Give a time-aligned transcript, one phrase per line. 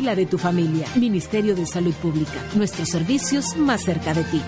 [0.00, 0.86] y la de tu familia.
[0.96, 2.42] Ministerio de Salud Pública.
[2.54, 4.42] Nuestros servicios más cerca de ti.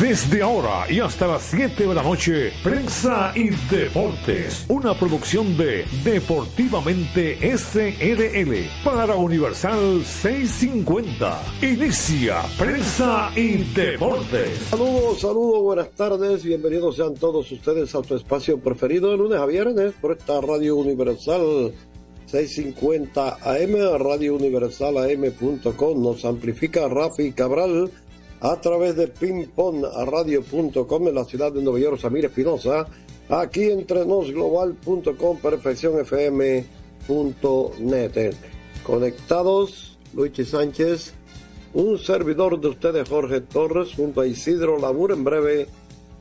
[0.00, 5.84] Desde ahora y hasta las 7 de la noche, Prensa y Deportes, una producción de
[6.02, 11.42] Deportivamente SRL para Universal 650.
[11.60, 14.58] Inicia Prensa y Deportes.
[14.70, 19.44] Saludos, saludos, buenas tardes, bienvenidos sean todos ustedes a su espacio preferido de lunes a
[19.44, 21.72] viernes por esta Radio Universal
[22.26, 27.90] 650 AM, Radio Universal AM.com, nos amplifica Rafi Cabral
[28.40, 32.86] a través de pingpongradio.com en la ciudad de Nueva York, Samir Espinosa,
[33.28, 38.34] aquí entre nosglobal.com, perfeccionfm.net.
[38.84, 41.14] Conectados, Luigi Sánchez,
[41.72, 45.66] un servidor de ustedes, Jorge Torres, junto a Isidro Labur, en breve,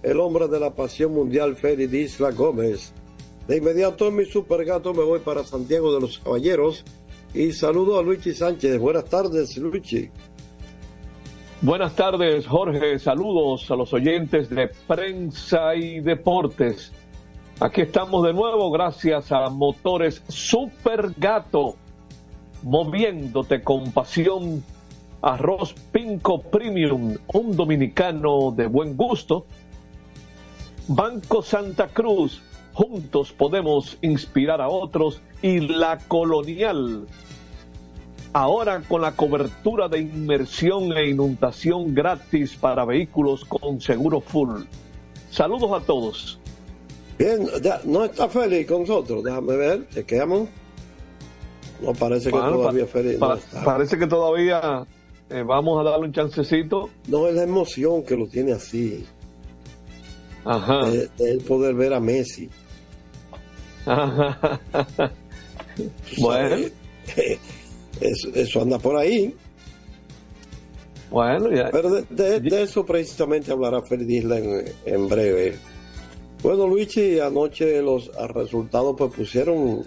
[0.02, 2.94] el hombre de la pasión mundial, Feli Isla Gómez.
[3.48, 6.86] De inmediato en mi supergato me voy para Santiago de los Caballeros
[7.34, 8.80] y saludo a Luigi Sánchez.
[8.80, 10.10] Buenas tardes, Luigi.
[11.62, 13.00] Buenas tardes, Jorge.
[13.00, 16.94] Saludos a los oyentes de Prensa y Deportes.
[17.60, 21.76] Aquí estamos de nuevo gracias a Motores Super Gato,
[22.64, 24.64] moviéndote con pasión.
[25.22, 29.46] Arroz Pinco Premium, un dominicano de buen gusto.
[30.90, 32.42] Banco Santa Cruz,
[32.74, 35.22] juntos podemos inspirar a otros.
[35.42, 37.06] Y La Colonial,
[38.34, 44.64] ahora con la cobertura de inmersión e inundación gratis para vehículos con seguro full.
[45.30, 46.40] Saludos a todos.
[47.18, 50.50] Bien, ya, no está feliz con nosotros, déjame ver, chequeamos.
[51.82, 53.18] No parece que todavía feliz.
[53.18, 54.86] Pa Parece que todavía
[55.30, 56.90] eh, vamos a darle un chancecito.
[57.08, 59.06] No, es la emoción que lo tiene así.
[60.46, 60.90] Ajá.
[60.90, 62.50] De, de el poder ver a Messi.
[66.18, 66.68] Bueno.
[68.02, 69.34] Eso, eso, anda por ahí.
[71.12, 71.70] Bueno, ya.
[71.72, 75.56] Pero de, de, de eso precisamente hablará Isla en, en, breve.
[76.42, 79.84] Bueno, Luigi, anoche los resultados pues pusieron.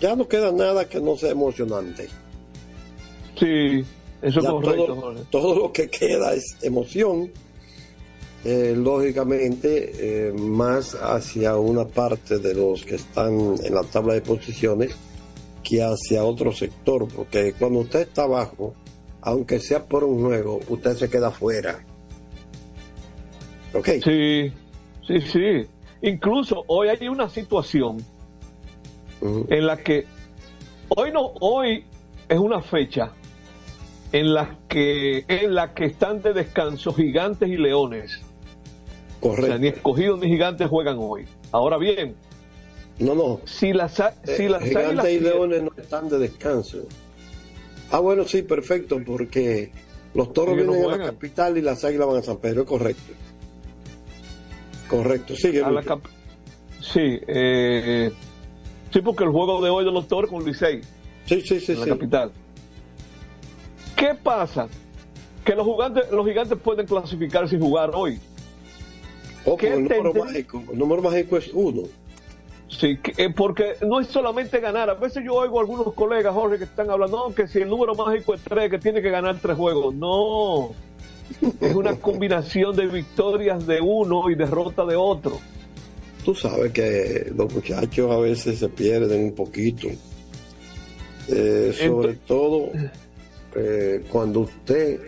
[0.00, 2.08] Ya no queda nada que no sea emocionante.
[3.38, 3.84] Sí,
[4.22, 4.86] eso es correcto.
[4.86, 7.30] Todo, todo, lo que queda es emoción.
[8.44, 14.20] Eh, lógicamente, eh, más hacia una parte de los que están en la tabla de
[14.20, 14.96] posiciones
[15.62, 18.74] que hacia otro sector, porque cuando usted está abajo,
[19.20, 21.84] aunque sea por un juego, usted se queda fuera.
[23.72, 23.88] ¿Ok?
[24.02, 24.52] Sí,
[25.06, 25.66] sí, sí.
[26.02, 28.04] Incluso hoy hay una situación
[29.20, 29.46] uh -huh.
[29.50, 30.04] en la que
[30.88, 31.84] hoy no, hoy
[32.28, 33.12] es una fecha
[34.10, 38.20] en la que en la que están de descanso gigantes y leones.
[39.22, 39.44] Correcto.
[39.44, 41.24] O sea, ni escogidos ni gigantes juegan hoy.
[41.52, 42.16] Ahora bien,
[42.98, 43.40] no, no.
[43.44, 43.94] Si las,
[44.24, 46.78] si las eh, Gigantes y Leones no están de descanso.
[47.90, 49.72] Ah, bueno, sí, perfecto, porque
[50.14, 52.64] los toros sí, vienen no a la capital y las águilas van a San Pedro,
[52.64, 53.12] correcto.
[54.88, 55.62] Correcto, sigue.
[55.62, 56.00] A la cap
[56.80, 58.10] sí, eh,
[58.92, 60.80] sí, porque el juego de hoy de los toros con Licey.
[61.26, 61.72] Sí, sí, sí.
[61.72, 61.90] En la sí.
[61.90, 62.32] capital.
[63.96, 64.68] ¿Qué pasa?
[65.44, 68.20] Que los gigantes, los gigantes pueden clasificar sin jugar hoy.
[69.44, 70.62] Ojo, el número mágico.
[70.72, 71.82] El número mágico es uno.
[72.68, 74.88] Sí, eh, porque no es solamente ganar.
[74.88, 77.68] A veces yo oigo a algunos colegas, Jorge, que están hablando, no, que si el
[77.68, 79.94] número mágico es tres, que tiene que ganar tres juegos.
[79.94, 80.70] No,
[81.60, 85.38] es una combinación de victorias de uno y derrota de otro.
[86.24, 89.88] Tú sabes que los muchachos a veces se pierden un poquito.
[91.28, 92.70] Eh, sobre Entonces, todo
[93.54, 95.00] eh, cuando usted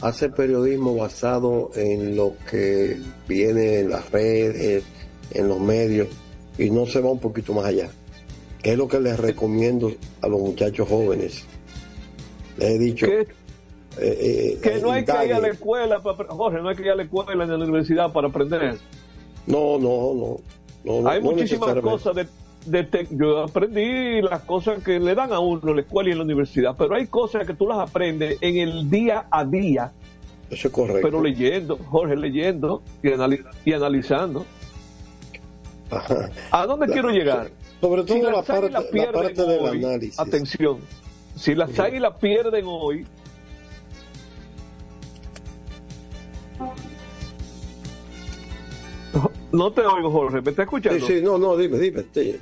[0.00, 4.84] hace periodismo basado en lo que viene en las redes,
[5.32, 6.08] en los medios
[6.56, 7.90] y no se va un poquito más allá.
[8.62, 11.46] ¿Qué es lo que les recomiendo a los muchachos jóvenes?
[12.56, 13.06] Les he dicho.
[13.06, 13.26] Eh,
[14.00, 16.90] eh, que no hay que ir a la escuela, para, Jorge, no hay que ir
[16.90, 18.76] a la escuela ni a la universidad para aprender.
[19.46, 20.40] No, no,
[20.84, 21.00] no.
[21.02, 22.26] no hay no muchísimas cosas de,
[22.70, 26.12] de te, yo aprendí las cosas que le dan a uno en la escuela y
[26.12, 29.92] en la universidad, pero hay cosas que tú las aprendes en el día a día.
[30.50, 31.00] Eso es correcto.
[31.02, 34.44] Pero leyendo, Jorge, leyendo y, analiz y analizando.
[35.90, 36.30] Ajá.
[36.50, 37.50] ¿A dónde La- quiero llegar?
[37.80, 40.18] Sobre todo Si la parte, la parte del hoy, análisis.
[40.18, 40.78] Atención,
[41.36, 41.82] si las Ujú.
[41.82, 43.06] águilas pierden hoy,
[49.52, 51.06] no te oigo, Jorge, ¿me está Sí, escuchando?
[51.06, 52.04] sí, no, no, dime, dime.
[52.12, 52.38] sí.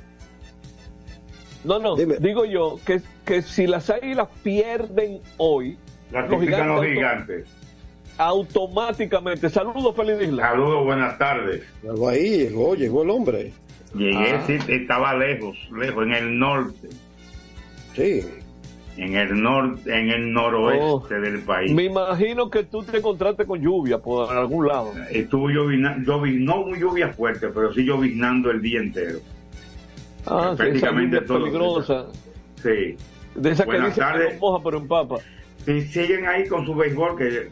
[1.63, 2.15] No, no, Dime.
[2.19, 5.77] digo yo que, que si las águilas pierden hoy,
[6.11, 7.47] los auto- gigantes.
[8.17, 10.49] automáticamente, saludos, Feliz Isla.
[10.49, 11.63] Saludos, buenas tardes.
[11.87, 13.53] Algo ahí, llegó, llegó el hombre.
[13.95, 14.43] Llegué, Ah.
[14.45, 16.89] sí, estaba lejos, lejos, en el norte.
[17.95, 18.21] Sí.
[18.97, 20.83] En el norte, en el noroeste
[21.15, 21.19] Oh.
[21.21, 21.71] del país.
[21.71, 24.93] Me imagino que tú te encontraste con lluvia por algún lado.
[25.11, 29.19] Estuvo llovinando, no muy lluvia fuerte, pero sí lloviznando el día entero.
[30.27, 31.39] Ah, prácticamente todo.
[31.43, 32.05] peligrosa.
[32.61, 32.95] Sí.
[33.35, 34.33] De esa que Buenas que tardes.
[34.33, 35.15] no moja pero empapa.
[35.65, 37.49] Siguen ahí con su béisbol, que,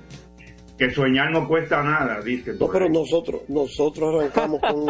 [0.77, 2.53] que soñar no cuesta nada, dice.
[2.59, 2.91] No, pero ahí.
[2.91, 4.85] nosotros, nosotros arrancamos con,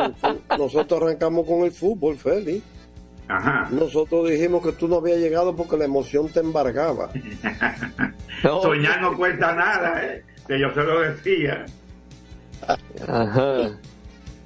[0.57, 2.63] nosotros arrancamos con el fútbol, Félix.
[3.27, 3.67] Ajá.
[3.71, 7.09] Nosotros dijimos que tú no habías llegado porque la emoción te embargaba.
[8.43, 8.61] No.
[8.61, 10.23] Soñar no cuesta nada, ¿eh?
[10.47, 11.65] que yo se lo decía.
[13.07, 13.69] Ajá.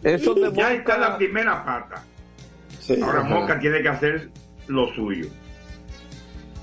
[0.04, 0.74] Eso Ya demuestra...
[0.74, 2.04] está la primera pata.
[2.96, 3.02] Sí.
[3.02, 3.30] Ahora ajá.
[3.36, 4.30] Moca tiene que hacer
[4.68, 5.28] lo suyo.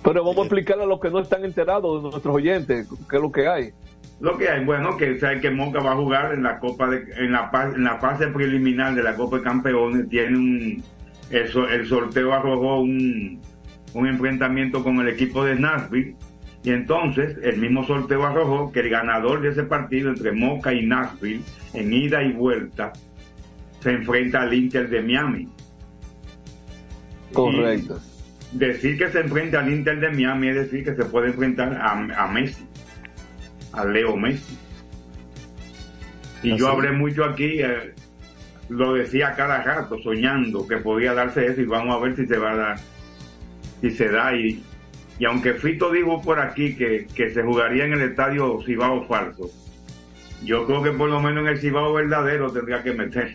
[0.02, 3.22] Pero vamos a explicarle a los que no están enterados de nuestros oyentes qué es
[3.22, 3.70] lo que hay.
[4.20, 7.04] Lo que hay, bueno, que sabe que Moca va a jugar en la Copa de,
[7.16, 10.82] en la pa- en la fase preliminar de la Copa de Campeones, tiene un
[11.30, 13.40] el, so- el sorteo arrojó un,
[13.94, 16.14] un enfrentamiento con el equipo de Nashville
[16.62, 20.86] y entonces el mismo sorteo arrojó que el ganador de ese partido entre Moca y
[20.86, 21.42] Nashville
[21.74, 22.92] en ida y vuelta
[23.80, 25.48] se enfrenta al Inter de Miami.
[27.36, 28.00] Correcto.
[28.52, 31.92] Decir que se enfrenta al Inter de Miami es decir que se puede enfrentar a,
[31.92, 32.64] a Messi,
[33.72, 34.56] a Leo Messi.
[36.42, 37.92] Y Así yo hablé mucho aquí, eh,
[38.68, 42.38] lo decía cada rato, soñando que podía darse eso y vamos a ver si se
[42.38, 42.76] va a dar,
[43.80, 44.34] si se da.
[44.34, 44.62] Y,
[45.18, 49.50] y aunque Fito dijo por aquí que, que se jugaría en el estadio Cibao falso,
[50.44, 53.34] yo creo que por lo menos en el Cibao verdadero tendría que meter.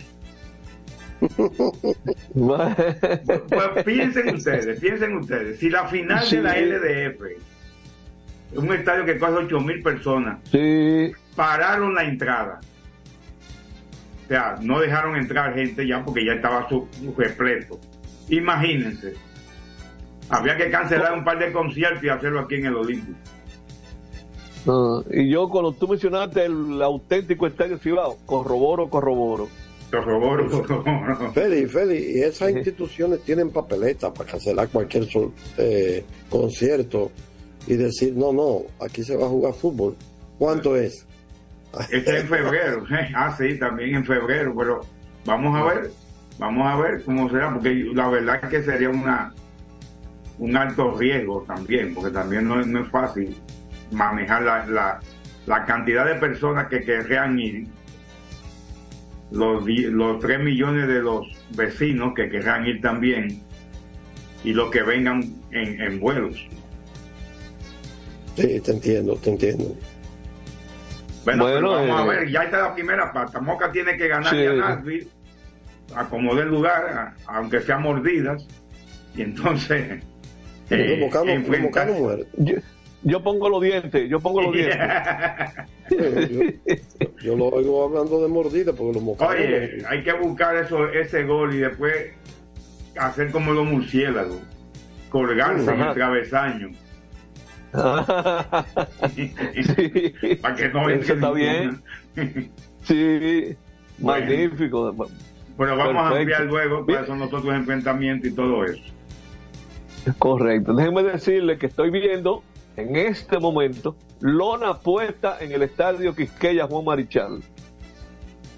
[3.50, 6.38] Pues piensen ustedes, piensen ustedes, si la final Sí.
[6.38, 7.22] de la LDF,
[8.56, 12.60] un estadio que coge ocho mil personas, sí, pararon la entrada.
[14.26, 16.88] O sea, no dejaron entrar gente ya porque ya estaba su,
[17.18, 17.80] repleto.
[18.30, 19.14] Imagínense.
[20.30, 23.20] Había que cancelar un par de conciertos y hacerlo aquí en el Olímpico.
[24.68, 29.50] Ah, y yo cuando tú mencionaste el auténtico estadio Cibao, corroboro, corroboro.
[29.92, 31.32] Corroboro, corroboro.
[31.34, 37.12] Félix, Félix, y esas instituciones tienen papeletas para cancelar cualquier sol- eh, concierto
[37.68, 39.96] y decir, no, no, aquí se va a jugar fútbol.
[40.40, 41.06] ¿Cuánto es?
[41.92, 42.84] Este es en febrero.
[43.16, 44.82] Ah, sí, también en febrero, pero
[45.26, 45.92] vamos a ver,
[46.40, 49.34] vamos a ver cómo será, porque la verdad es que sería una
[50.40, 53.36] un alto riesgo también, porque también no es, no es fácil
[53.92, 55.00] manejar la, la,
[55.46, 57.68] la cantidad de personas que querrían ir,
[59.32, 61.26] los, los 3 millones de los
[61.56, 63.42] vecinos que querrán ir también,
[64.44, 66.36] y los que vengan en, en vuelos.
[68.36, 69.76] Sí, te entiendo, te entiendo.
[71.26, 73.40] Bueno, Bueno, pero vamos eh, a ver, ya está la primera pata.
[73.40, 74.46] Moca tiene que ganar Sí.
[74.46, 75.08] a Nashville,
[75.96, 78.48] acomodar el lugar, a- aunque sean mordidas,
[79.16, 80.02] y entonces.
[80.70, 81.10] Eh.
[82.38, 82.56] Yo,
[83.04, 84.78] yo pongo los dientes, yo pongo los dientes.
[85.90, 85.98] Yo,
[87.24, 89.36] yo lo oigo hablando de mordida porque los mocanos.
[89.36, 91.94] Oye, hay que buscar eso, ese gol y después
[92.98, 94.40] hacer como los murciélagos,
[95.10, 95.90] colgarse en Ajá.
[95.90, 96.70] el travesaño.
[99.16, 99.34] sí,
[100.42, 101.82] Para que no eso está bien.
[102.84, 103.56] Sí,
[103.98, 104.20] Bueno.
[104.26, 104.96] magnífico.
[105.58, 108.82] Pero vamos a ampliar luego cuáles son los otros enfrentamientos y todo eso.
[110.18, 110.74] Correcto.
[110.74, 112.44] Déjenme decirle que estoy viendo
[112.78, 117.42] en este momento lona puesta en el estadio Quisqueya Juan Marichal.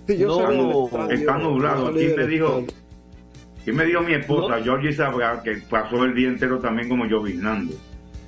[0.08, 1.91] Sí, yo No, estadio, está nublado.
[1.91, 2.65] yo del me dijo-.
[3.65, 4.63] Y me dijo mi esposa, No.
[4.63, 7.74] Georgie Sabra, que pasó el día entero también como lloviznando.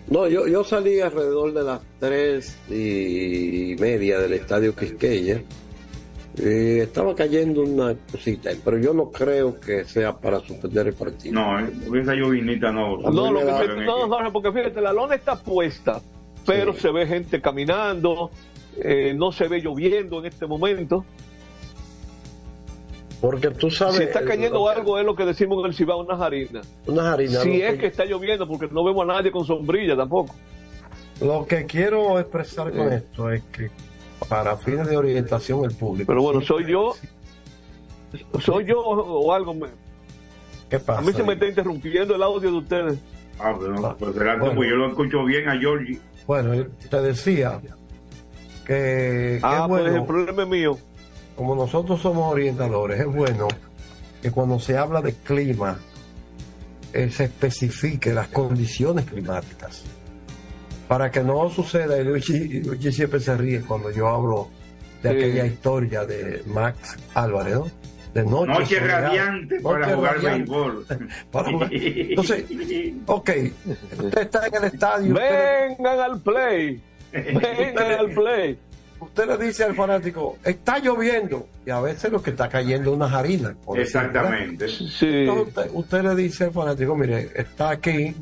[0.08, 5.42] No, yo, yo salí alrededor de las tres y media del estadio Quisqueya.
[6.38, 11.34] Eh, estaba cayendo una cosita, pero yo no creo que sea para suspender el partido.
[11.34, 12.96] No, eh, esa llovinita no.
[12.96, 16.02] A mí No, lo que me- no, Jorge, porque fíjate, la lona está puesta,
[16.46, 16.82] pero Sí.
[16.82, 18.32] se ve gente caminando,
[18.78, 21.06] eh, no se ve lloviendo en este momento.
[23.22, 23.96] Porque tú sabes.
[23.96, 26.68] Si está cayendo lo- algo es lo que decimos en el Cibao, unas harinas.
[26.86, 27.44] Unas harinas.
[27.44, 30.36] Si es que está lloviendo, porque no vemos a nadie con sombrilla tampoco.
[31.22, 32.98] Lo que quiero expresar con Eh.
[32.98, 33.70] esto es que
[34.30, 36.08] para fines de orientación el público.
[36.08, 36.94] Pero bueno, soy yo,
[38.40, 39.54] soy yo o algo.
[39.54, 39.68] me-
[40.70, 41.00] ¿Qué pasa?
[41.00, 43.00] A mí se me está interrumpiendo el audio de ustedes.
[43.40, 44.50] Ah, pero no, pues será Bueno.
[44.56, 46.00] como yo lo escucho bien a Georgie.
[46.26, 47.68] Bueno, te decía que,
[48.66, 50.78] que Ah, es pues bueno, el problema es mío.
[51.36, 53.48] como nosotros somos orientadores, es bueno
[54.22, 55.78] que cuando se habla de clima
[56.94, 59.84] eh, se especifique las condiciones climáticas
[60.88, 64.50] para que no suceda, y Luigi, siempre se ríe cuando yo hablo
[65.02, 65.18] de Sí.
[65.18, 67.68] aquella historia de Max Álvarez, ¿no?
[68.14, 68.48] de noche.
[68.48, 70.86] Noche radiante para jugar béisbol.
[71.74, 72.46] Entonces,
[73.06, 73.30] ok,
[74.00, 75.14] usted está en el estadio.
[75.16, 76.82] Vengan al play.
[77.12, 78.58] Vengan al play.
[79.02, 81.50] Usted le dice al fanático, está lloviendo.
[81.66, 83.56] Y a veces lo que está cayendo es unas harinas.
[83.76, 84.70] Exactamente.
[84.70, 84.86] Sí.
[85.02, 88.16] Entonces, usted, usted le dice al fanático, mire, está aquí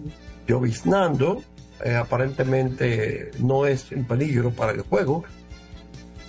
[0.48, 1.43] lloviznando.
[1.84, 5.24] Eh, aparentemente no es un peligro para el juego.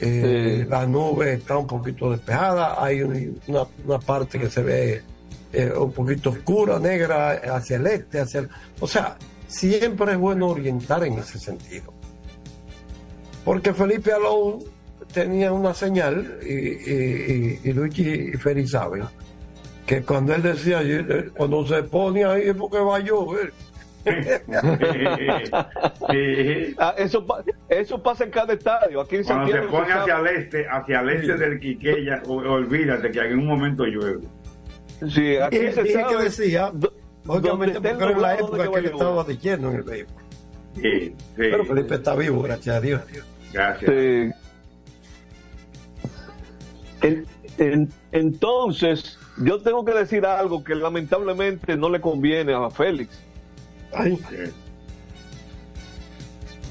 [0.01, 0.69] Eh, Sí.
[0.71, 5.03] La nube está un poquito despejada, hay un- una, una parte que se ve
[5.53, 8.49] eh, un poquito oscura, negra, hacia el este, hacia el...
[8.81, 11.93] O sea, siempre es bueno orientar en ese sentido.
[13.45, 14.65] Porque Felipe Alou
[15.13, 19.05] tenía una señal, y, y, y, y Luigi y Feri saben,
[19.87, 20.81] que cuando él decía,
[21.37, 23.53] cuando se pone ahí es porque va a llover.
[26.11, 26.75] Sí.
[26.79, 27.25] Ah, eso,
[27.69, 29.01] eso pasa en cada estadio.
[29.01, 30.31] Aquí en Cuando se pone hacia sabe.
[30.31, 34.21] el este, hacia el este del Quiqueya, olvídate que en un momento llueve.
[35.09, 36.17] Sí, aquí Y se dije sabe.
[36.17, 36.73] que decía,
[37.27, 40.23] obviamente porque era la época que él estaba de lleno en el béisbol.
[40.77, 41.15] Sí, sí.
[41.37, 43.01] Pero Felipe está vivo, gracias a Dios.
[43.53, 43.91] Gracias.
[43.91, 44.31] Sí.
[47.03, 47.27] En-
[47.59, 53.21] en- entonces, yo tengo que decir algo que lamentablemente no le conviene a Félix.
[53.95, 54.19] Ay.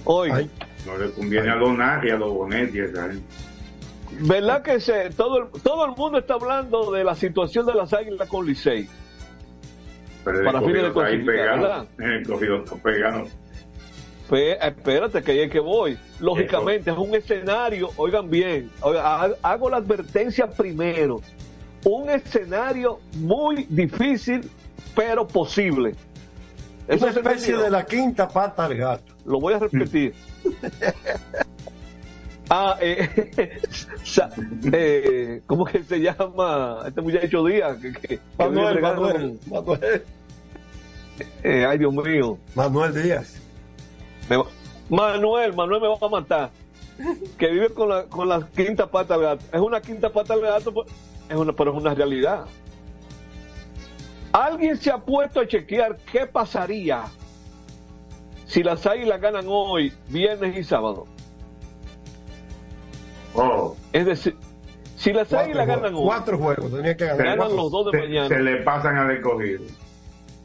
[0.06, 0.50] Hoy, ay,
[0.86, 3.24] No le conviene a los Narri, a los Bonetti, esa gente.
[4.20, 7.94] ¿verdad que se, todo, el, todo el mundo está hablando de la situación de las
[7.94, 8.88] águilas con Licey?
[10.24, 11.88] Pero Para fines de ahí pegado.
[11.98, 13.26] El escogido está pegado.
[14.30, 15.98] Pues, espérate, que ahí es que voy.
[16.20, 18.70] Lógicamente, es un escenario, oigan bien,
[19.42, 21.20] hago la advertencia primero.
[21.84, 24.50] Un escenario muy difícil,
[24.96, 25.94] pero posible.
[26.88, 29.14] Eso una especie de la quinta pata al gato.
[29.26, 30.14] Lo voy a repetir.
[32.50, 33.10] ah, eh,
[34.74, 37.78] eh, ¿cómo que se llama este muchacho Díaz?
[37.78, 40.04] Que, que- Manuel, Manuel, Manuel,
[41.44, 42.38] Eh, ay, Dios mío.
[42.56, 43.36] Manuel Díaz.
[44.30, 44.46] Me va-
[44.90, 46.50] Manuel, Manuel me va a matar.
[47.38, 49.46] Que vive con la, con la quinta pata al gato.
[49.52, 50.88] Es una quinta pata al gato, pues,
[51.30, 52.46] es una, pero es una realidad.
[54.34, 57.04] ¿Alguien se ha puesto a chequear qué pasaría
[58.46, 61.06] si las águilas ganan hoy, viernes y sábado?
[63.36, 64.36] Oh, Es decir,
[64.98, 67.26] si las Cuatro águilas juegos, ganan hoy, cuatro juegos, tenía que ganar.
[67.26, 67.56] Ganan cuatro.
[67.58, 68.28] los dos de se, mañana.
[68.28, 69.64] se le pasan al escogido.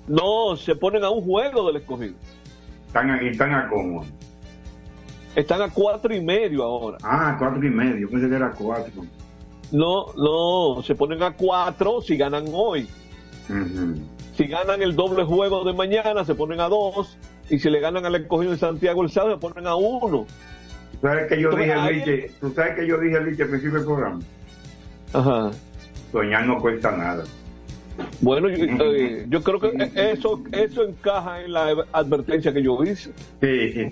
[0.07, 2.15] no, se ponen a un juego del escogido.
[2.87, 4.05] Están aquí, están a cómo.
[5.35, 6.99] Están a cuatro y medio ahora.
[7.03, 8.09] Ah, cuatro y medio.
[8.11, 9.05] Pensé que era cuatro.
[9.71, 12.89] No, no, se ponen a cuatro si ganan hoy.
[14.37, 17.19] Si ganan el doble juego de mañana, se ponen a dos.
[17.51, 20.27] Y si le ganan al escogido de Santiago el sábado, se ponen a uno.
[20.93, 22.31] ¿Tú sabes que yo Entonces, dije, Liche?
[22.41, 24.21] ¿Tú sabes que yo dije, Liche, al principio del programa?
[25.13, 25.51] Ajá.
[26.13, 27.25] Soñar no cuesta nada.
[28.21, 33.11] Bueno, yo, eh, yo creo que eso, eso encaja en la advertencia que yo hice.
[33.41, 33.91] Sí, sí.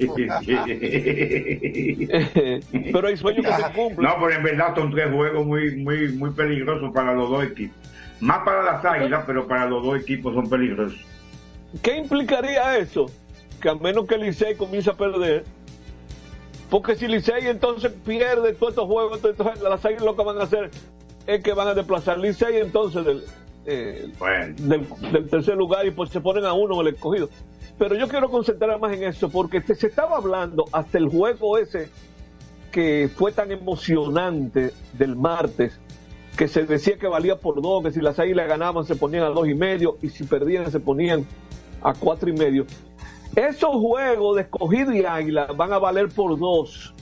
[2.93, 4.09] Pero hay sueños que se cumplen.
[4.09, 7.77] No, pero en verdad son tres juegos muy, muy, muy peligrosos para los dos equipos.
[8.21, 10.99] Más para las águilas, pero para los dos equipos son peligrosos.
[11.83, 13.07] ¿Qué implicaría eso?
[13.61, 15.45] Que a menos que Licey comience a perder.
[16.71, 20.45] Porque si Licey entonces pierde todos estos juegos, entonces las águilas lo que van a
[20.45, 20.71] hacer
[21.27, 23.25] es que van a desplazar Licey entonces del,
[23.67, 27.29] eh, Bueno, del, del tercer lugar y pues se ponen a uno en el escogido.
[27.79, 31.59] Pero yo quiero concentrar más en eso porque se, se estaba hablando hasta el juego
[31.59, 31.91] ese
[32.73, 35.79] que fue tan emocionante del martes
[36.37, 39.29] que se decía que valía por dos, que si las águilas ganaban se ponían a
[39.31, 41.27] dos y medio y si perdían se ponían
[41.83, 42.67] a cuatro y medio.
[43.35, 46.95] Esos juegos de escogido y águila van a valer por dos.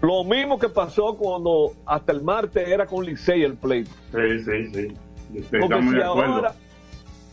[0.00, 3.84] Lo mismo que pasó cuando hasta el martes era con Licey el play.
[3.84, 4.94] sí, sí, sí.
[5.50, 6.34] Porque Estamos si de acuerdo.
[6.34, 6.54] ahora,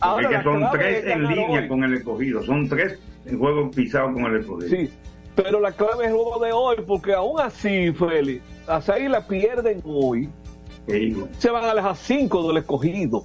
[0.00, 1.68] ahora es que son tres es en línea hoy.
[1.68, 2.42] con el escogido.
[2.44, 2.98] Son tres
[3.38, 4.68] juegos pisados con el escogido.
[4.68, 4.90] Sí,
[5.34, 9.80] pero la clave es el juego de hoy, porque aún así, Félix, las águilas pierden
[9.84, 10.28] hoy,
[11.38, 13.22] Se van a alejar cinco del escogido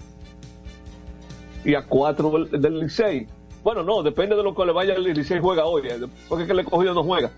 [1.63, 3.27] y a cuatro del, del Licey.
[3.63, 6.47] Bueno, no, depende de lo que le vaya el Licey juega hoy, eh, porque es
[6.47, 7.31] que el escogido no juega.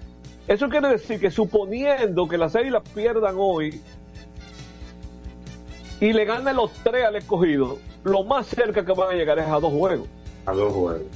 [0.47, 3.81] Eso quiere decir que suponiendo que las águilas pierdan hoy
[5.99, 9.47] y le ganen los tres al escogido, lo más cerca que van a llegar es
[9.47, 10.07] a dos juegos.
[10.45, 11.07] A dos juegos.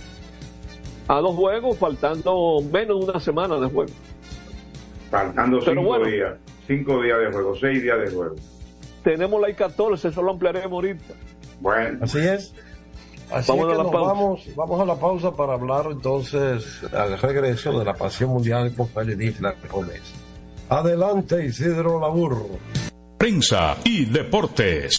[1.08, 3.92] A dos juegos, faltando menos de una semana de juego.
[5.10, 6.06] Faltando Pero cinco bueno.
[6.06, 6.34] días.
[6.68, 8.36] Cinco días de juego, seis días de juego.
[9.03, 11.13] Tenemos la I-14, eso lo ampliaremos ahorita.
[11.62, 12.53] Bueno, Así es.
[13.32, 14.08] Así Vamos es a que la nos pausa.
[14.13, 19.36] vamos, vamos a la pausa para hablar entonces al regreso de la pasión mundial Félix
[19.36, 20.01] Isla Gómez.
[20.70, 22.48] Adelante, Isidro Laburro.
[23.18, 24.99] Prensa y deportes.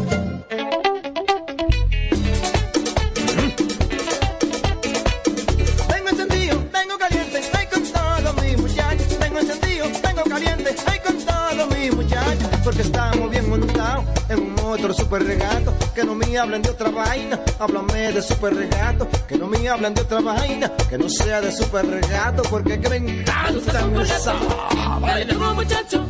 [15.11, 17.37] Super regato, que no me hablen de otra vaina.
[17.59, 21.51] Háblame de super regato, que no me hablen de otra vaina, que no sea de
[21.51, 24.33] super regato, porque que me encanta esa.
[25.01, 26.05] Dale duro muchacho,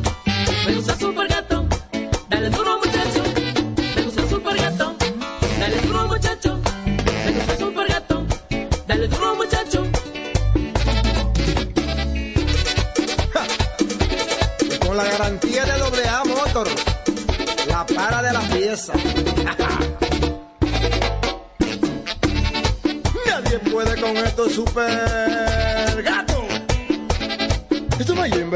[0.66, 1.66] me gusta super gato.
[2.28, 2.78] Dale duro
[24.32, 26.42] esto super gato.
[27.98, 28.22] Esto no.
[28.22, 28.50] Vienen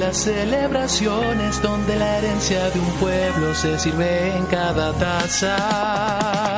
[0.00, 6.55] las celebraciones donde la herencia de un pueblo se sirve en cada taza.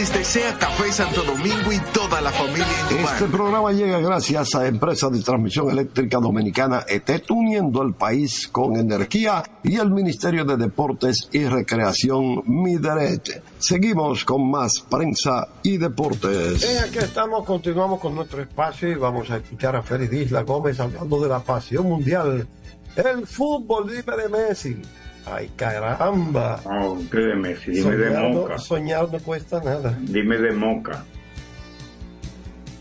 [0.00, 3.12] Les desea Café Santo Domingo y toda la familia Indumar.
[3.16, 8.78] Este programa llega gracias a Empresa de Transmisión Eléctrica Dominicana ET, uniendo al país con
[8.78, 13.42] energía y el Ministerio de Deportes y Recreación Mideret.
[13.58, 16.64] Seguimos con más prensa y deportes.
[16.64, 20.80] Eh, aquí estamos, continuamos con nuestro espacio y vamos a escuchar a Félix Isla Gómez
[20.80, 22.48] hablando de la pasión mundial.
[22.96, 24.80] El fútbol, dime de Messi.
[25.26, 26.60] Ay, caramba.
[26.64, 27.70] No, ¿qué de Messi?
[27.72, 28.58] Dime de Soñar no- Moca.
[28.58, 29.96] Soñar no cuesta nada.
[30.00, 31.04] Dime de Moca.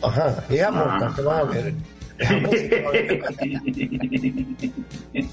[0.01, 1.13] Ajá, y a Moca, Ah.
[1.15, 1.73] que van a ver.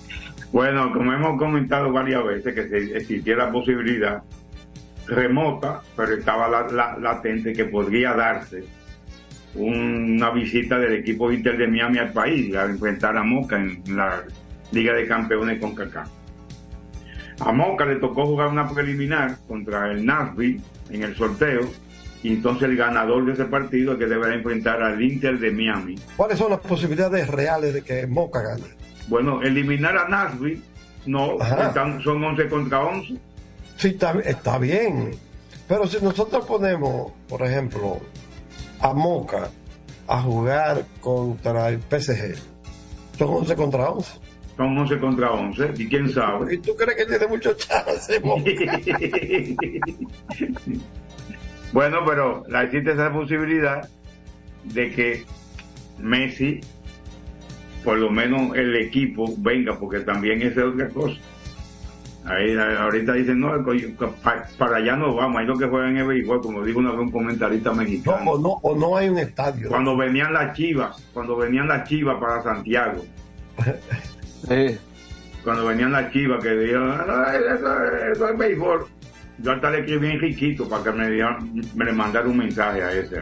[0.53, 4.23] Bueno, como hemos comentado varias veces que existía la posibilidad
[5.07, 8.65] remota, pero estaba la- la- latente que podría darse
[9.55, 14.23] una visita del equipo Inter de Miami al país a enfrentar a Moca en la
[14.73, 16.05] Liga de Campeones con Kaká.
[17.41, 21.63] A Moca le tocó jugar una preliminar contra el Nashville en el sorteo
[22.23, 25.97] y entonces el ganador de ese partido es que deberá enfrentar al Inter de Miami.
[26.17, 28.65] ¿Cuáles son las posibilidades reales de que Moca gane?
[29.09, 30.63] Bueno, eliminar a Nashville,
[31.05, 33.17] no, están- son 11 contra 11.
[33.77, 35.11] Sí, está, está bien.
[35.69, 38.01] Pero si nosotros ponemos, por ejemplo,
[38.81, 39.51] a Moca
[40.09, 42.35] a jugar contra el PSG,
[43.19, 44.13] son 11 contra 11.
[44.57, 46.55] Son 11 contra 11, y quién sabe.
[46.55, 48.19] ¿Y tú crees que tiene mucho chance,
[51.73, 53.89] bueno, pero la- existe esa posibilidad
[54.65, 55.25] de que
[55.99, 56.61] Messi,
[57.85, 61.17] por lo menos el equipo, venga, porque también esa es otra cosa.
[62.25, 63.53] Ahí, ahorita dicen, no,
[64.59, 67.11] para allá no vamos, ahí lo que juegan es béisbol, como dijo una vez un
[67.13, 68.33] comentarista mexicano.
[68.33, 69.69] o, no, o no hay un estadio.
[69.69, 73.05] Cuando venían las chivas, cuando venían las chivas para Santiago,
[75.45, 77.33] cuando venían las chivas que "Ah,
[78.13, 78.87] eso, es béisbol,
[79.39, 82.83] yo hasta le escribí en Riquito para que me, dieran- me le mandara un mensaje
[82.83, 83.19] a ese,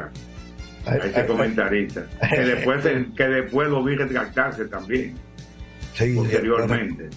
[0.87, 2.85] a, ese comentarista, que después,
[3.16, 5.14] que después lo vi retractarse también,
[5.94, 7.09] Sí, posteriormente.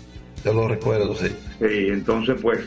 [0.46, 1.28] Yo lo recuerdo, sí.
[1.60, 2.60] Sí, entonces pues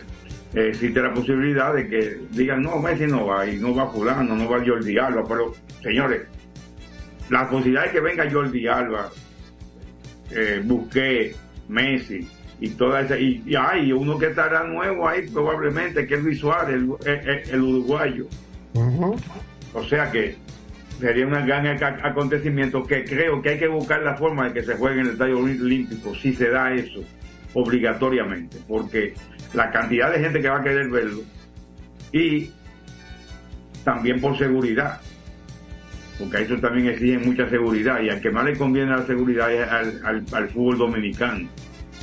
[0.55, 4.49] existe la posibilidad de que digan, no, Messi no va, y no va fulano, no
[4.51, 6.23] va Jordi Alba, pero señores,
[7.29, 9.11] la posibilidad de que venga Jordi Alba,
[10.31, 11.35] eh, Busqué,
[11.69, 12.27] Messi
[12.61, 16.39] y toda esa, y, y hay uno que estará nuevo ahí probablemente, que es Luis
[16.41, 18.27] Suárez, el, el- el uruguayo.
[19.73, 20.37] O sea que
[21.01, 24.63] sería un gran ac- acontecimiento que creo que hay que buscar la forma de que
[24.63, 27.01] se juegue en el Estadio Olímpico, si se da eso,
[27.55, 29.15] obligatoriamente, porque
[29.55, 31.23] la cantidad de gente que va a querer verlo
[32.13, 32.51] y
[33.85, 35.01] también por seguridad,
[36.21, 39.51] porque a eso también exige mucha seguridad y al que más le conviene la seguridad
[39.53, 41.49] es al, al- fútbol dominicano,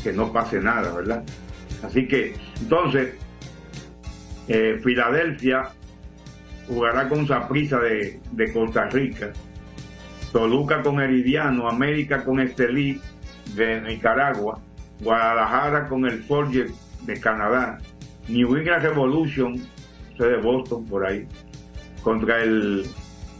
[0.03, 1.23] que no pase nada, ¿verdad?
[1.83, 3.13] Así que, entonces,
[4.47, 5.69] eh, Filadelfia
[6.67, 9.31] jugará con Saprissa de, de Costa Rica,
[10.33, 12.99] Toluca con Heridiano, América con Estelí
[13.55, 14.59] de Nicaragua,
[15.01, 16.69] Guadalajara con el Forger
[17.03, 17.77] de Canadá,
[18.27, 19.61] New England Revolution,
[20.17, 21.27] de Boston por ahí,
[22.01, 22.83] contra el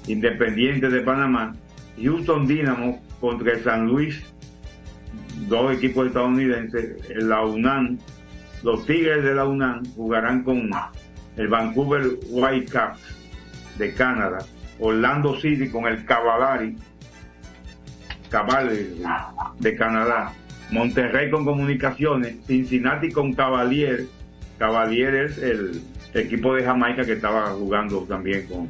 [0.08, 1.56] Independiente de Panamá,
[2.02, 4.24] Houston Dynamo contra el San Luis,
[5.48, 7.98] dos equipos estadounidenses, la UNAM,
[8.64, 10.70] los Tigres de la UNAM jugarán con
[11.36, 13.00] el Vancouver Whitecaps
[13.78, 14.40] de Canadá,
[14.80, 16.78] Orlando City con el Cavalari,
[18.30, 18.98] Cavaliers
[19.60, 20.34] de Canadá,
[20.72, 24.06] Monterrey con Comunicaciones, Cincinnati con Cavalier,
[24.58, 25.82] Cavalier es el
[26.14, 28.68] equipo de Jamaica que estaba jugando también con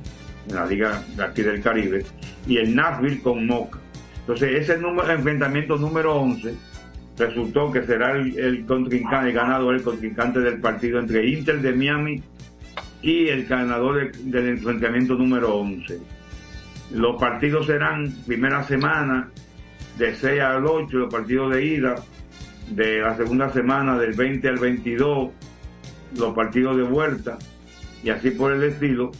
[0.54, 2.06] la liga de aquí del Caribe,
[2.48, 3.80] y el Nashville con Moca.
[4.22, 4.74] Entonces ese
[5.10, 6.54] enfrentamiento número 11
[7.18, 12.22] resultó que será el, contrincante, el ganador, el contrincante del partido entre Inter de Miami
[13.02, 16.00] y el ganador de- del enfrentamiento número 11.
[16.92, 19.30] Los partidos serán primera semana
[19.98, 21.96] de 6 al 8, los partidos de ida,
[22.70, 25.30] de la segunda semana del 20 al 22,
[26.18, 27.38] los partidos de vuelta,
[28.04, 29.12] y así por el estilo,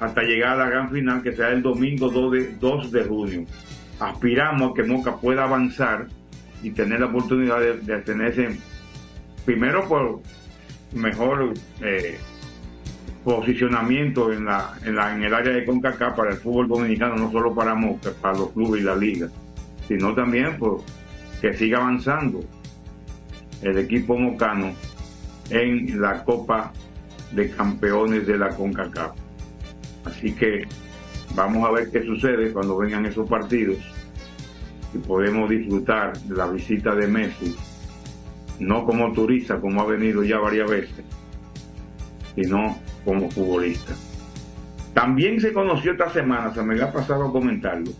[0.00, 3.44] hasta llegar a la gran final que será el domingo 2 de, 2 de junio.
[4.00, 6.06] Aspiramos a que Moca pueda avanzar
[6.62, 8.58] y tener la oportunidad de, de
[9.44, 10.20] primero por
[10.92, 12.18] mejor eh,
[13.24, 14.48] posicionamiento en,
[14.84, 18.50] en el área de CONCACAF para el fútbol dominicano, no solo para Moca, para los
[18.52, 19.28] clubes y la liga,
[19.86, 20.82] sino también por
[21.40, 22.40] que siga avanzando
[23.62, 24.72] el equipo mocano
[25.50, 26.72] en la Copa
[27.32, 29.29] de Campeones de la CONCACAF.
[30.04, 30.66] Así que
[31.34, 33.78] vamos a ver qué sucede cuando vengan esos partidos
[34.94, 37.56] y podemos disfrutar de la visita de Messi,
[38.58, 41.04] no como turista, como ha venido ya varias veces,
[42.34, 43.94] sino como futbolista.
[44.94, 47.92] También se conoció esta semana, se me ha pasado a comentarlo,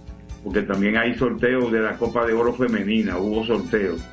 [0.42, 4.04] porque también hay sorteos de la Copa de Oro Femenina, hubo sorteos.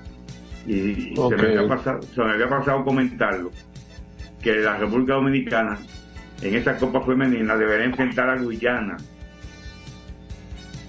[0.67, 3.51] Y, se, me había pasado, se me había pasado comentarlo,
[4.41, 5.79] que la República Dominicana
[6.41, 8.97] en esa Copa Femenina deberá enfrentar a Guyana,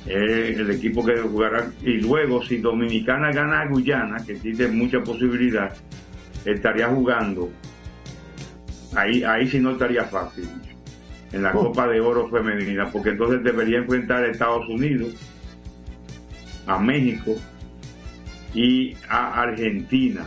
[0.07, 5.01] eh, el equipo que jugará, y luego si Dominicana gana a Guyana, que existe mucha
[5.01, 5.75] posibilidad,
[6.45, 7.51] estaría jugando,
[8.95, 10.49] ahí, ahí sí no estaría fácil,
[11.33, 15.15] en la Copa de Oro Femenina, porque entonces debería enfrentar a Estados Unidos,
[16.67, 17.35] a México
[18.55, 20.27] y a Argentina.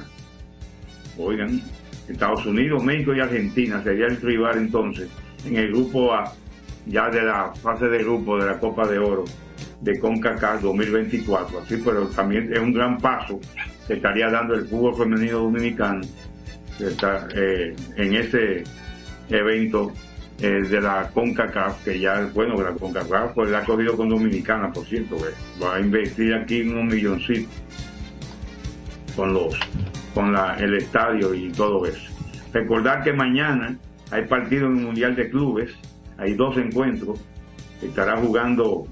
[1.17, 1.61] Oigan,
[2.07, 5.09] Estados Unidos, México y Argentina sería el rival entonces
[5.45, 6.33] en el grupo A,
[6.85, 9.25] ya de la fase de grupo de la Copa de Oro
[9.81, 11.59] de CONCACAF 2024.
[11.59, 13.39] Así, pero también es un gran paso
[13.87, 16.01] que estaría dando el fútbol femenino dominicano
[16.79, 18.63] eh, en ese
[19.29, 19.91] evento
[20.39, 24.71] eh, de la CONCACAF, que ya, bueno, la CONCACAF pues la ha cogido con Dominicana,
[24.71, 27.53] por cierto, eh, va a invertir aquí unos milloncitos
[29.15, 29.55] con los
[30.13, 32.11] con la, el estadio y todo eso.
[32.53, 33.77] Recordar que mañana
[34.11, 35.71] hay partido en el Mundial de Clubes,
[36.17, 37.19] hay dos encuentros,
[37.81, 38.87] estará jugando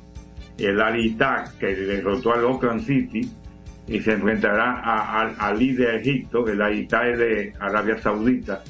[0.58, 3.30] el Al Ittihad, que derrotó al Oakland City
[3.88, 4.80] y se enfrentará
[5.22, 8.64] al Ali de Egipto, el Al Ittihad es de Arabia Saudita,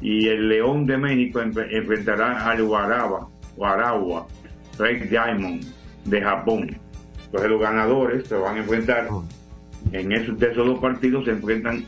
[0.00, 4.26] y el León de México enf- enfrentará al Guaraba, Guaragua,
[4.78, 5.64] Red Diamond
[6.04, 6.76] de Japón.
[7.24, 9.08] Entonces los ganadores se van a enfrentar
[9.92, 11.84] en esos, de esos dos partidos se enfrentan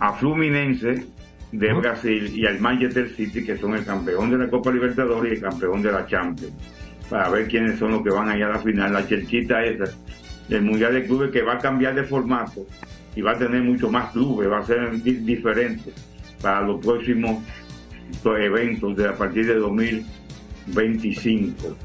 [0.00, 1.06] a Fluminense
[1.52, 5.36] de Brasil y al Manchester City, que son el campeón de la Copa Libertadores y
[5.36, 6.52] el campeón de la Champions,
[7.08, 8.92] para ver quiénes son los que van allá a la final.
[8.92, 9.84] La chelchita esa
[10.48, 12.66] del Mundial de Clubes que va a cambiar de formato
[13.14, 15.92] y va a tener mucho más clubes, va a ser di- diferente
[16.42, 17.42] para los próximos
[18.24, 21.76] eventos de a partir de 2025.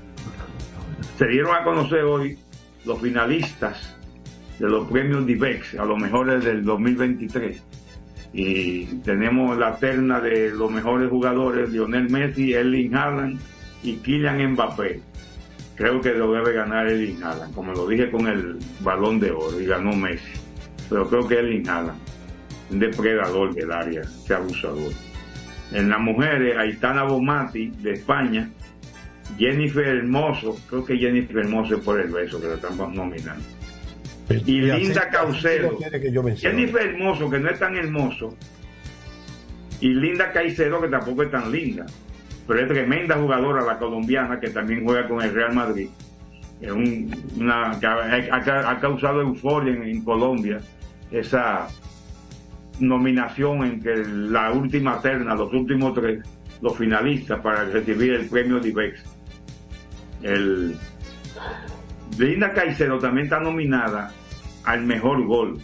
[1.17, 2.37] Se dieron a conocer hoy
[2.85, 3.95] los finalistas
[4.59, 7.63] de los premios DIVEX, a los mejores del 2023.
[8.33, 13.39] Y tenemos la terna de los mejores jugadores, Lionel Messi, Erling Haaland
[13.81, 15.01] y Kylian Mbappé.
[15.75, 19.59] Creo que lo debe ganar Erling Haaland, como lo dije con el balón de oro,
[19.59, 20.33] y ganó Messi.
[20.89, 21.99] Pero creo que Erling Haaland,
[22.69, 24.91] un depredador del área, ese abusador.
[25.71, 28.49] En las mujeres, Aitana Bomati, de España,
[29.37, 33.58] Jennifer Hermoso, creo que Jennifer Hermoso es por el beso que la están nominando.
[34.45, 35.69] Y Linda Caucedo.
[36.51, 38.35] Jennifer Hermoso, que no es tan hermoso.
[39.81, 41.85] Y Linda Caicedo, que tampoco es tan linda.
[42.47, 45.87] Pero es tremenda jugadora, la colombiana, que también juega con el Real Madrid.
[46.61, 47.77] Es un- una, ha,
[48.31, 50.59] ha- ha causado euforia en, en Colombia
[51.11, 51.67] esa
[52.79, 56.23] nominación en que la última terna, los últimos tres,
[56.61, 59.01] los finalistas para recibir el premio Divex.
[60.21, 60.75] El,
[62.17, 64.11] Linda Caicedo también está nominada
[64.69, 65.57] al mejor gol.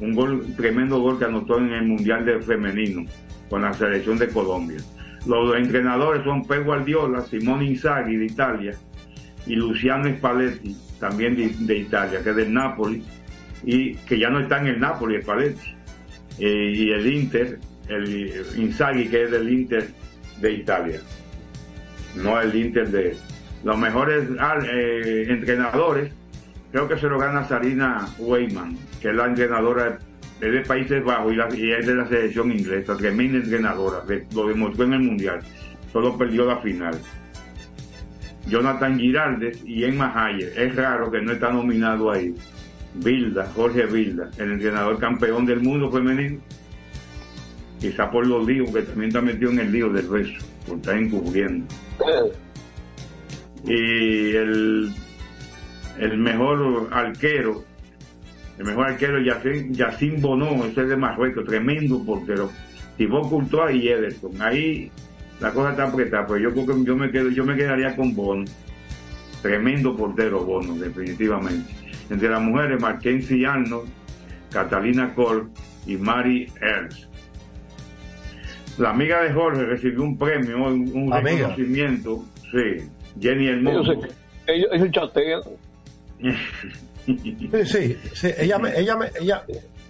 [0.00, 3.04] Un gol, tremendo gol que anotó en el Mundial de Femenino
[3.48, 4.78] con la selección de Colombia.
[5.26, 8.74] Los entrenadores son Pep Guardiola, Simone Inzaghi de Italia
[9.46, 11.36] y Luciano Spalletti, también
[11.66, 13.02] de, Italia, que es del Napoli,
[13.64, 15.76] y que ya no está en el Napoli, Spalletti.
[16.38, 19.88] Eh, y el Inter, el Inzaghi, que es del Inter
[20.40, 21.00] de Italia,
[22.16, 23.16] no el Inter de,
[23.64, 26.12] los mejores ah, eh, entrenadores,
[26.76, 29.98] creo que se lo gana Sarina Weyman, que es la entrenadora
[30.42, 34.02] es de Países Bajos y, la- y es de la selección inglesa, tremenda entrenadora,
[34.34, 35.40] lo demostró en el Mundial,
[35.90, 36.94] solo perdió la final.
[38.46, 42.34] Jonathan Giraldes y Emma Hayer, es raro que no está nominado ahí.
[42.96, 46.40] Vilda, Jorge Vilda, el entrenador campeón del mundo femenino.
[47.80, 50.96] Quizá por los líos, que también está metido en el lío del beso, por estar
[50.98, 51.64] encubriendo.
[53.64, 54.92] Y el,
[55.98, 57.64] el mejor arquero,
[58.58, 62.50] el mejor arquero Yacine, Yacine Bonó, ese es de Marruecos, tremendo portero.
[62.96, 64.40] Thibaut Courtois y Ederson.
[64.40, 64.90] Ahí
[65.40, 68.14] la cosa está apretada, pero yo creo que yo me quedo, yo me quedaría con
[68.14, 68.44] Bono.
[69.42, 71.70] Tremendo portero Bono, definitivamente.
[72.08, 73.88] Entre las mujeres, Mackenzie Arnold,
[74.50, 75.44] Catalina Cole
[75.86, 77.04] y Mary Ernst.
[78.78, 82.24] La amiga de Jorge recibió un premio, un, reconocimiento.
[82.50, 82.88] Sí,
[83.20, 83.92] Jenny Hermoso.
[83.92, 84.08] Ellos
[84.46, 85.42] Ellos, ellos chatean.
[87.06, 89.42] Sí, sí, sí, ella me, ella me, ella,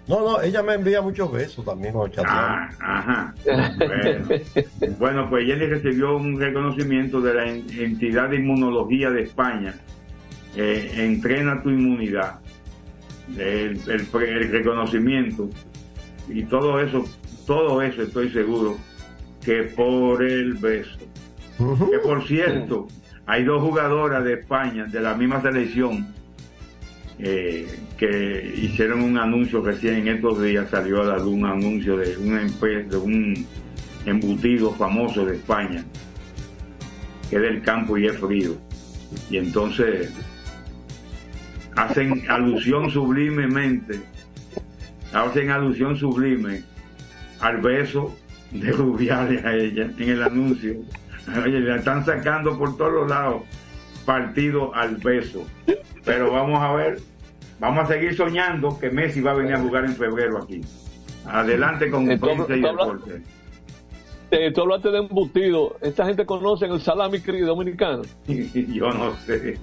[0.06, 3.34] no, no, ella me envía muchos besos también con Ah, ajá.
[3.78, 4.28] Bueno,
[4.98, 9.74] Bueno, pues Jenny recibió un reconocimiento de la en- entidad de inmunología de España.
[10.58, 12.38] eh, entrena tu inmunidad.
[13.36, 15.50] El, el pre- el reconocimiento
[16.28, 17.04] y todo eso,
[17.46, 18.76] todo eso estoy seguro
[19.44, 20.96] que por el beso.
[21.58, 22.86] Que por cierto,
[23.26, 26.14] hay dos jugadoras de España de la misma selección
[27.18, 31.96] eh, que hicieron un anuncio recién en estos días salió a la luz un anuncio
[31.96, 33.46] de empresa de un
[34.04, 35.84] embutido famoso de España
[37.30, 38.56] que es del campo y es frío.
[39.30, 40.12] Y entonces
[41.74, 44.00] hacen alusión sublimemente
[45.12, 46.62] hacen alusión sublime
[47.40, 48.14] al beso
[48.50, 50.74] de Rubiales a ella en el anuncio.
[51.26, 53.42] La están sacando por todos los lados
[54.06, 55.44] partido al beso
[56.04, 57.00] pero vamos a ver,
[57.58, 60.60] vamos a seguir soñando que Messi va a venir a jugar en febrero aquí.
[61.26, 63.22] Adelante con Entonces, Prensa y hablas- Deporte.
[64.30, 65.76] Eh, tú hablaste de embutido.
[65.82, 68.02] ¿Esta gente conoce el salami cri dominicano?
[68.28, 69.58] Yo no sé.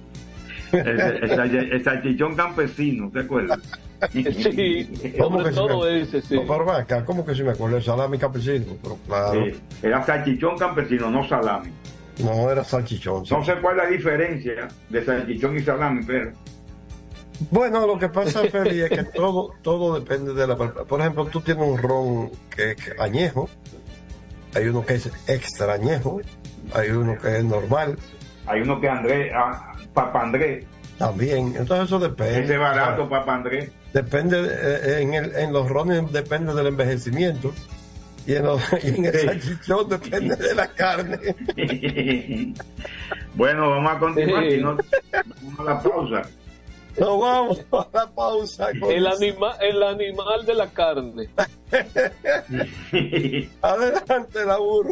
[0.74, 3.60] El, el sal- el salchichón campesino, ¿te acuerdas?
[4.12, 6.36] Sí, ¿Cómo sobre que todo ese, sí.
[6.36, 7.78] No, pero ven acá, ¿cómo que si me acuerdo?
[7.78, 9.46] El salami campesino, pero claro.
[9.46, 11.70] Sí, era salchichón campesino, no salami.
[12.20, 13.24] No, era salchichón.
[13.30, 16.32] No sé cuál es la diferencia de salchichón y salami, pero
[17.50, 20.56] Bueno, lo que pasa, Feli, es que todo, todo depende de la...
[20.56, 23.50] Por ejemplo, tú tienes un ron que es añejo,
[24.56, 26.22] hay uno que es extra añejo,
[26.74, 27.98] hay uno que es normal.
[28.46, 30.66] hay uno que André, ah, Papa André,
[30.98, 32.44] También, entonces eso depende.
[32.44, 33.72] ese barato André.
[33.94, 37.54] Depende, eh, en, el, en los rones depende del envejecimiento
[38.26, 39.26] y en, los, y en el Sí.
[39.28, 41.20] salchichón depende de la carne.
[43.36, 44.52] bueno, vamos a continuar, Sí.
[44.52, 44.78] si no,
[45.12, 46.22] vamos a la pausa.
[47.00, 48.68] No vamos a la pausa.
[48.80, 51.28] con El, anima, el animal de la carne.
[53.62, 54.92] Adelante, la burra.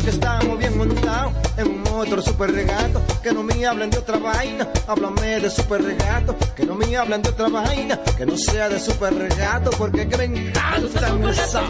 [0.00, 3.02] Porque estamos bien montados en un motor super regato.
[3.22, 6.34] Que no me hablen de otra vaina, háblame de super regato.
[6.56, 9.70] Que no me hablen de otra vaina, que no sea de super regato.
[9.72, 11.62] Porque que me encanta esa.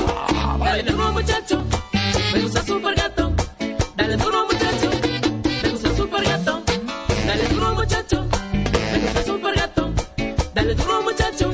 [0.60, 1.64] Dale duro muchacho,
[2.32, 3.32] me gusta super gato.
[3.96, 4.90] Dale duro muchacho,
[5.64, 6.62] me gusta super gato.
[7.26, 9.90] Dale duro muchacho, me gusta super gato.
[10.54, 11.52] Dale duro muchacho.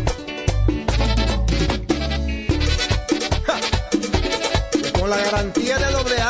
[5.01, 6.06] Con la garantía de doble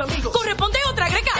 [0.00, 0.32] amigos.
[0.32, 1.32] Corresponde otra greca.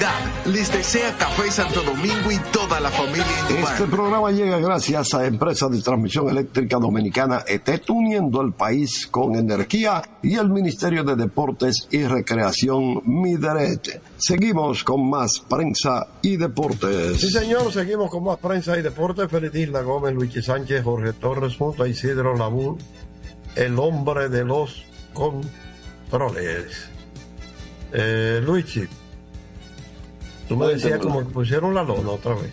[0.00, 0.46] Navidad.
[0.46, 3.74] Les desea Café Santo Domingo y toda la familia Indumar.
[3.74, 9.36] Este programa llega gracias a Empresa de Transmisión Eléctrica Dominicana ETET, uniendo el país con
[9.36, 14.00] energía y el Ministerio de Deportes y Recreación Mideret.
[14.16, 17.20] Seguimos con más prensa y deportes.
[17.20, 19.28] Sí, señor, seguimos con más prensa y deporte.
[19.28, 22.78] Feliz Isla Gómez, Luigi Sánchez, Jorge Torres, junto a Isidro Labú,
[23.54, 26.88] el hombre de los controles.
[27.92, 28.86] Eh, Luigi,
[30.50, 32.52] tú me decías como que pusieron la lona otra vez.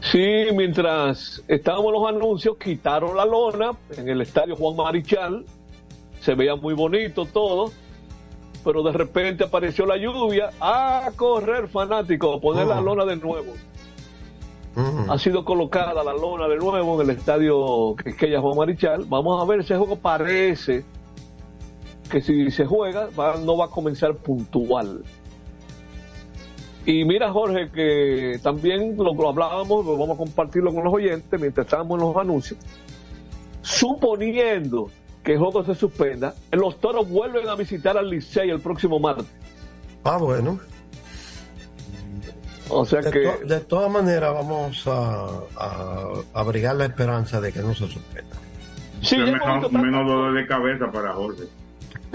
[0.00, 5.44] Sí, mientras estábamos los anuncios, quitaron la lona en el estadio Juan Marichal.
[6.20, 7.72] Se veía muy bonito todo.
[8.62, 10.50] Pero de repente apareció la lluvia.
[10.60, 13.52] A correr, fanático, a poner la lona de nuevo.
[15.08, 19.04] Ha sido colocada la lona de nuevo en el estadio Quisqueya Juan Marichal.
[19.06, 20.84] Vamos a ver, ese juego parece
[22.10, 25.02] que si se juega va- no va a comenzar puntual.
[26.86, 31.40] Y mira, Jorge, que también lo, lo hablábamos, lo vamos a compartirlo con los oyentes
[31.40, 32.58] mientras estábamos en los anuncios.
[33.62, 34.90] Suponiendo
[35.22, 39.26] que el juego se suspenda, los toros vuelven a visitar al Licey el próximo martes.
[40.04, 40.60] Ah, bueno.
[42.68, 43.20] O sea de, que.
[43.22, 45.26] to- de todas maneras, vamos a,
[45.56, 48.36] a abrigar la esperanza de que no se suspenda.
[49.00, 51.44] Sí, menos, menos dolor de cabeza para Jorge.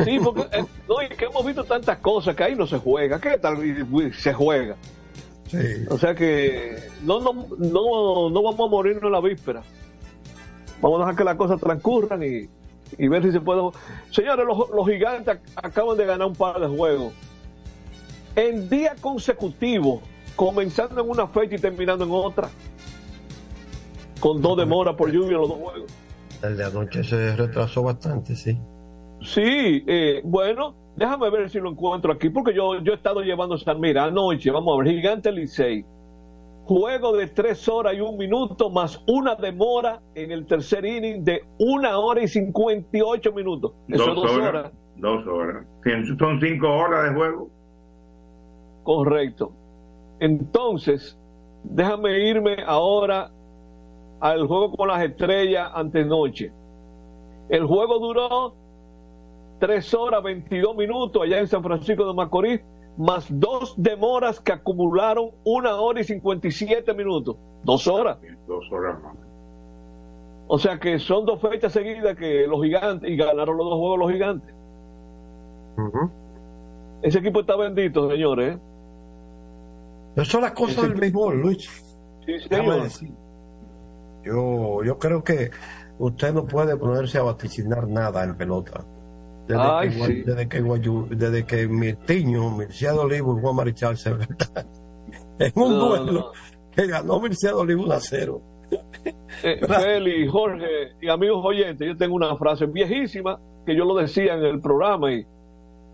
[0.04, 3.20] Sí, porque eh, no, y que hemos visto tantas cosas que ahí no se juega.
[3.20, 3.58] ¿Qué tal
[4.14, 4.76] se juega?
[5.90, 9.64] O sea que no, no, no, no vamos a morirnos en la víspera.
[10.82, 12.50] Vamos a dejar que las cosas transcurran y,
[12.98, 13.62] y ver si se puede.
[14.12, 17.14] Señores, los, los gigantes ac- acaban de ganar un par de juegos.
[18.36, 20.02] En día consecutivo,
[20.36, 22.50] comenzando en una fecha y terminando en otra.
[24.20, 25.92] Con dos demoras por lluvia en los dos juegos.
[26.44, 28.58] El de anoche se retrasó bastante, sí.
[29.22, 33.58] Sí, eh, bueno, déjame ver si lo encuentro aquí, porque yo, yo he estado llevando
[33.58, 35.86] San Mira anoche, vamos a ver, Gigante Licey.
[36.66, 41.42] Juego de tres horas y un minuto, más una demora en el tercer inning de
[41.58, 43.74] una hora y cincuenta y ocho minutos.
[43.88, 44.50] Eso Dos dos horas.
[44.50, 44.72] horas.
[44.98, 45.66] Dos horas.
[46.20, 47.50] Son cinco horas de juego.
[48.84, 49.52] Correcto.
[50.20, 51.18] Entonces,
[51.64, 53.32] déjame irme ahora
[54.20, 56.52] al juego con las estrellas antenoche.
[57.50, 58.54] El juego duró
[59.60, 62.62] 3 horas 22 minutos allá en San Francisco de Macorís,
[62.98, 67.36] más dos demoras que acumularon una hora y 57 minutos.
[67.64, 68.18] Dos horas.
[68.48, 69.16] Dos horas más.
[70.48, 74.00] O sea que son dos fechas seguidas que los gigantes, y ganaron los dos juegos
[74.00, 74.56] los gigantes.
[77.02, 78.56] Ese equipo está bendito, señores.
[78.56, 78.60] ¿eh?
[80.16, 81.70] Esas son las cosas del béisbol, Luis.
[82.26, 82.84] Sí, Déjame señor.
[82.84, 83.12] decir.
[84.24, 85.52] Yo, yo creo que
[86.00, 88.84] usted no puede ponerse a vaticinar nada en pelota.
[89.50, 90.14] Desde, Ay, que, sí.
[90.22, 90.62] desde que,
[91.10, 94.70] desde que Mirtiño, Mircea Olivo y Juan Marichal se enfrentaron
[95.40, 96.26] en un No, duelo no.
[96.72, 98.42] que ganó Mircea Olivo 1 a 0.
[99.44, 100.68] Eh, Feli, Jorge
[101.02, 105.12] y amigos oyentes, yo tengo una frase viejísima que yo lo decía en el programa
[105.12, 105.26] y,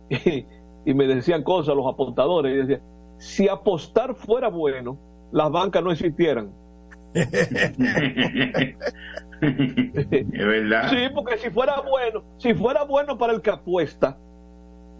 [0.09, 0.45] y,
[0.85, 2.53] y me decían cosas los apostadores.
[2.53, 2.81] Y decía,
[3.17, 4.97] si apostar fuera bueno,
[5.31, 6.51] las bancas no existieran.
[9.41, 10.89] Es verdad.
[10.89, 14.17] Sí, porque si fuera bueno, si fuera bueno para el que apuesta,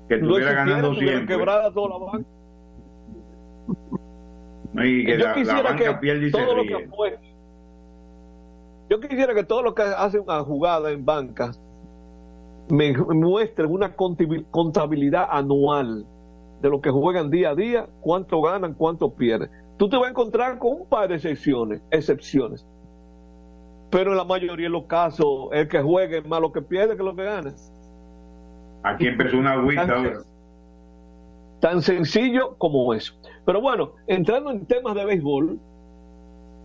[0.10, 1.36] Que no estuviera existiera, ganando siempre.
[1.36, 2.30] quebrada toda la banca.
[4.84, 7.22] Y que yo la, la quisiera banca que todo lo que apuesta-
[8.90, 11.60] yo quisiera que todos los que hacen una jugada en bancas
[12.70, 16.06] me muestren una contabil- contabilidad anual
[16.62, 19.50] de lo que juegan día a día, cuánto ganan, cuánto pierden.
[19.78, 22.66] Tú te vas a encontrar con un par de excepciones, excepciones.
[23.90, 26.98] Pero en la mayoría de los casos, el que juegue es más lo que pierde
[26.98, 27.54] que lo que gana.
[28.84, 30.20] Aquí empezó una agüita Tan- ahora.
[31.60, 33.14] Tan sencillo como eso.
[33.46, 35.60] Pero bueno, entrando en temas de béisbol,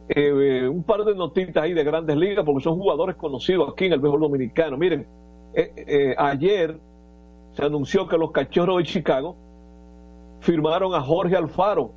[0.09, 3.93] eh, un par de notitas ahí de grandes ligas, porque son jugadores conocidos aquí en
[3.93, 4.77] el béisbol dominicano.
[4.77, 5.07] Miren,
[5.55, 6.79] eh, eh, ayer
[7.53, 9.37] se anunció que los cachorros de Chicago
[10.41, 11.93] firmaron a Jorge Alfaro,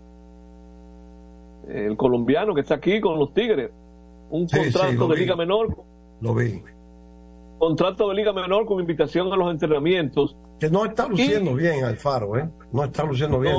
[1.67, 3.71] el colombiano que está aquí con los Tigres.
[4.29, 5.21] Un Sí, contrato de vi.
[5.21, 5.77] liga menor,
[6.21, 6.61] Lo vi.
[7.59, 10.35] contrato de liga menor con invitación a los entrenamientos.
[10.59, 12.49] Que no está luciendo bien Alfaro, ¿eh?
[12.71, 13.55] No está luciendo bien.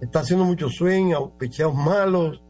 [0.00, 2.42] Está haciendo mucho swing, picheos malos.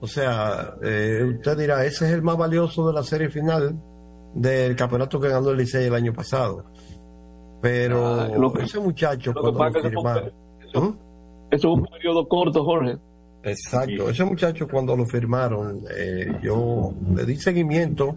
[0.00, 3.78] O sea, eh, usted dirá, ese es el más valioso de la serie final
[4.34, 6.64] del campeonato que ganó el Licey el año pasado.
[7.62, 10.02] Pero Ah, lo que- ese muchacho, lo que cuando pasa lo
[10.82, 10.98] ¿Mm?
[11.50, 12.98] Eso es un periodo corto, Jorge.
[13.44, 18.16] Exacto, ese muchacho cuando lo firmaron, eh, yo le di seguimiento,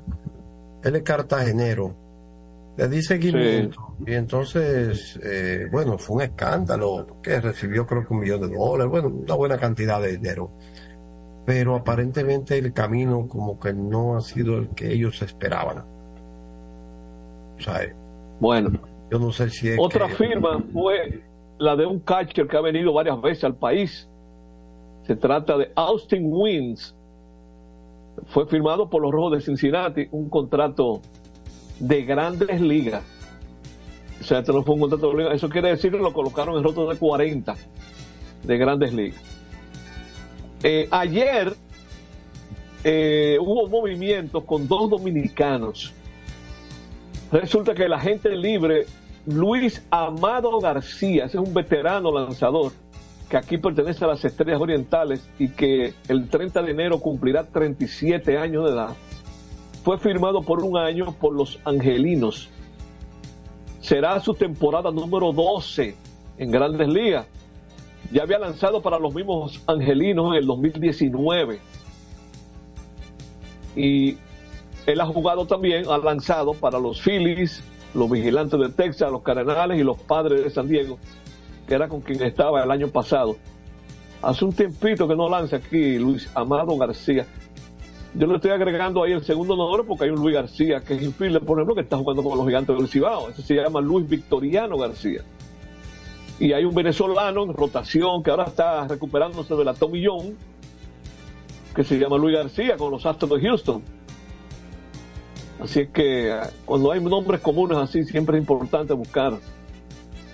[0.83, 1.93] él es cartagenero,
[2.77, 3.95] le di seguimiento.
[4.05, 8.89] Y entonces, eh, bueno, fue un escándalo, que recibió creo que un millón de dólares,
[8.89, 10.51] bueno, una buena cantidad de dinero,
[11.45, 15.79] pero aparentemente el camino como que no ha sido el que ellos esperaban.
[17.57, 17.93] O sea, eh,
[18.39, 18.69] Bueno,
[19.11, 21.21] yo no sé si es Otra que- firma fue
[21.57, 24.07] la de un catcher que ha venido varias veces al país.
[25.07, 26.93] Se trata de Austin Wins.
[28.27, 31.01] Fue firmado por los Rojos de Cincinnati, un contrato
[31.79, 33.03] de grandes ligas.
[34.19, 35.33] O sea, este no fue un contrato de liga.
[35.33, 37.55] Eso quiere decir que lo colocaron en roto de 40
[38.43, 39.21] de grandes ligas.
[40.63, 41.55] Eh, ayer
[42.83, 45.93] eh, hubo movimientos con dos dominicanos.
[47.31, 48.87] Resulta que el agente libre
[49.25, 52.73] Luis Amado García, es un veterano lanzador
[53.29, 58.37] que aquí pertenece a las Estrellas Orientales y que el 30 de enero cumplirá 37
[58.37, 58.95] años de edad,
[59.83, 62.49] fue firmado por un año por los Angelinos.
[63.81, 65.95] Será su temporada número 12
[66.37, 67.25] en Grandes Ligas.
[68.11, 71.59] ya había lanzado para los mismos angelinos en el 2019.
[73.75, 74.17] Y
[74.85, 77.61] él ha jugado también, ha lanzado para los Phillies,
[77.93, 80.97] los Vigilantes de Texas, los Cardenales y los Padres de San Diego,
[81.67, 83.35] que era con quien estaba el año pasado.
[84.21, 87.25] Hace un tiempito que no lanza aquí Luis Amado García.
[88.15, 91.03] Yo le estoy agregando ahí el segundo nombre porque hay un Luis García que es
[91.03, 93.29] infielder, por ejemplo, que está jugando con los gigantes del Cibao.
[93.29, 95.21] Ese se llama Luis Victoriano García.
[96.39, 100.35] Y hay un venezolano en rotación que ahora está recuperándose de la Tommy John,
[101.75, 103.83] que se llama Luis García con los Astros de Houston.
[105.59, 109.33] Así es que eh, cuando hay nombres comunes así, siempre es importante buscar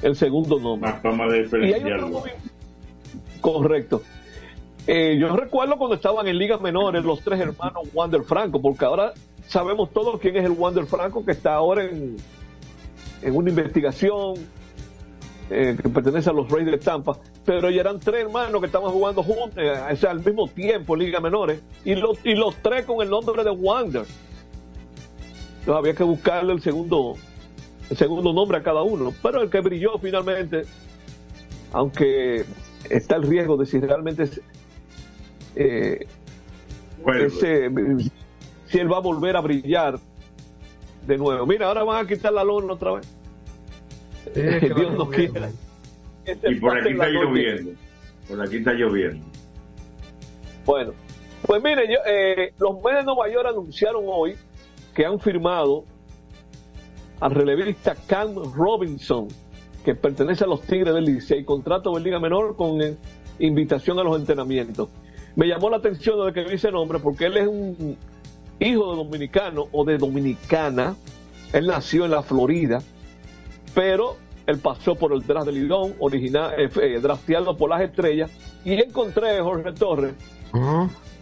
[0.04, 0.92] el segundo nombre.
[0.92, 2.24] Más fama de diferenciarlo.
[3.42, 4.02] Correcto.
[4.86, 9.14] Eh, yo recuerdo cuando estaban en ligas menores los tres hermanos Wander Franco, porque ahora
[9.48, 12.18] sabemos todos quién es el Wander Franco que está ahora en,
[13.22, 14.36] en una investigación
[15.50, 18.92] eh, que pertenece a los Reyes de Tampa, pero ya eran tres hermanos que estaban
[18.92, 22.86] jugando juntos, eh, o sea, al mismo tiempo ligas menores, y los, y los tres
[22.86, 24.06] con el nombre de Wander.
[25.60, 27.16] Entonces había que buscarle el segundo,
[27.98, 30.64] segundo nombre a cada uno, pero el que brilló finalmente,
[31.72, 32.46] aunque
[32.90, 34.42] está el riesgo de si realmente es,
[35.56, 36.08] eh,
[37.20, 37.70] ese,
[38.66, 40.00] si él va a volver a brillar
[41.06, 41.46] de nuevo.
[41.46, 43.08] Mira, ahora van a quitar la lona otra vez.
[44.34, 45.50] es que la Dios no quiera.
[46.26, 47.72] Ese Y por aquí está lloviendo.
[48.28, 49.26] Por aquí está lloviendo.
[50.66, 50.94] Bueno,
[51.46, 54.36] pues mire, yo, eh, los Mets de Nueva York anunciaron hoy
[54.96, 55.84] que han firmado
[57.24, 59.30] al relevista Cam Robinson,
[59.86, 62.98] que pertenece a los Tigres del Licey, contrato de Liga Menor con eh,
[63.40, 64.90] invitación a los entrenamientos.
[65.38, 67.98] Me llamó la atención de que vi ese nombre porque él es un
[68.60, 70.98] hijo de dominicano o de dominicana.
[71.54, 72.82] Él nació en la Florida,
[73.74, 78.32] pero él pasó por el draft de Lidón, original, eh, eh, drafteado por las estrellas,
[78.66, 80.14] y encontré, Jorge Torres,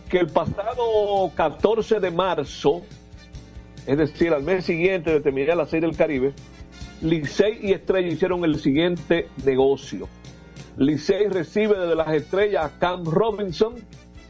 [0.09, 2.81] que el pasado 14 de marzo,
[3.87, 6.33] es decir, al mes siguiente de terminar la serie del Caribe,
[7.01, 10.07] Licey y Estrella hicieron el siguiente negocio.
[10.77, 13.75] Licey recibe desde las estrellas a Cam Robinson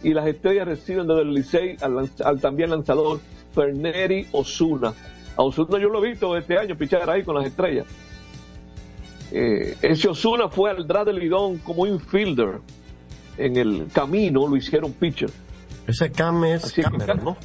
[0.04, 3.20] y las estrellas reciben desde el Licey al, también lanzador
[3.54, 4.94] Ferneri Osuna.
[5.36, 7.86] A Osuna yo lo he visto este año pichar ahí con las estrellas.
[9.32, 12.60] Eh, ese Osuna fue al draft de Lidón como infielder.
[13.38, 15.30] En el camino lo hicieron pitcher.
[15.88, 17.38] Ese Cam es Cameron, ¿no?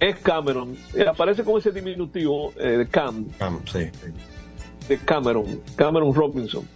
[0.00, 0.74] Es Cameron.
[0.94, 3.90] Eh, aparece con ese diminutivo eh, de Cam, Cam, sí.
[4.88, 6.66] de Cameron, Cameron Robinson,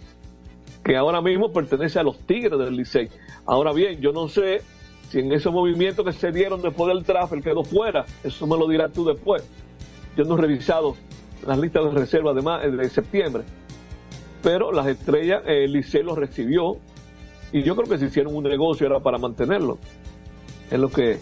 [0.83, 3.09] que ahora mismo pertenece a los Tigres del Licey.
[3.47, 4.61] Ahora bien, yo no sé
[5.09, 8.05] si en esos movimientos que se dieron después del draft él quedó fuera.
[8.23, 9.43] Eso me lo dirás tú después.
[10.15, 10.95] Yo no he revisado
[11.47, 13.43] las listas de reserva de, de septiembre.
[14.43, 16.77] Pero las estrellas, eh, el Licey lo recibió
[17.51, 19.79] y yo creo que si hicieron un negocio era para mantenerlo.
[20.69, 21.19] Es lo que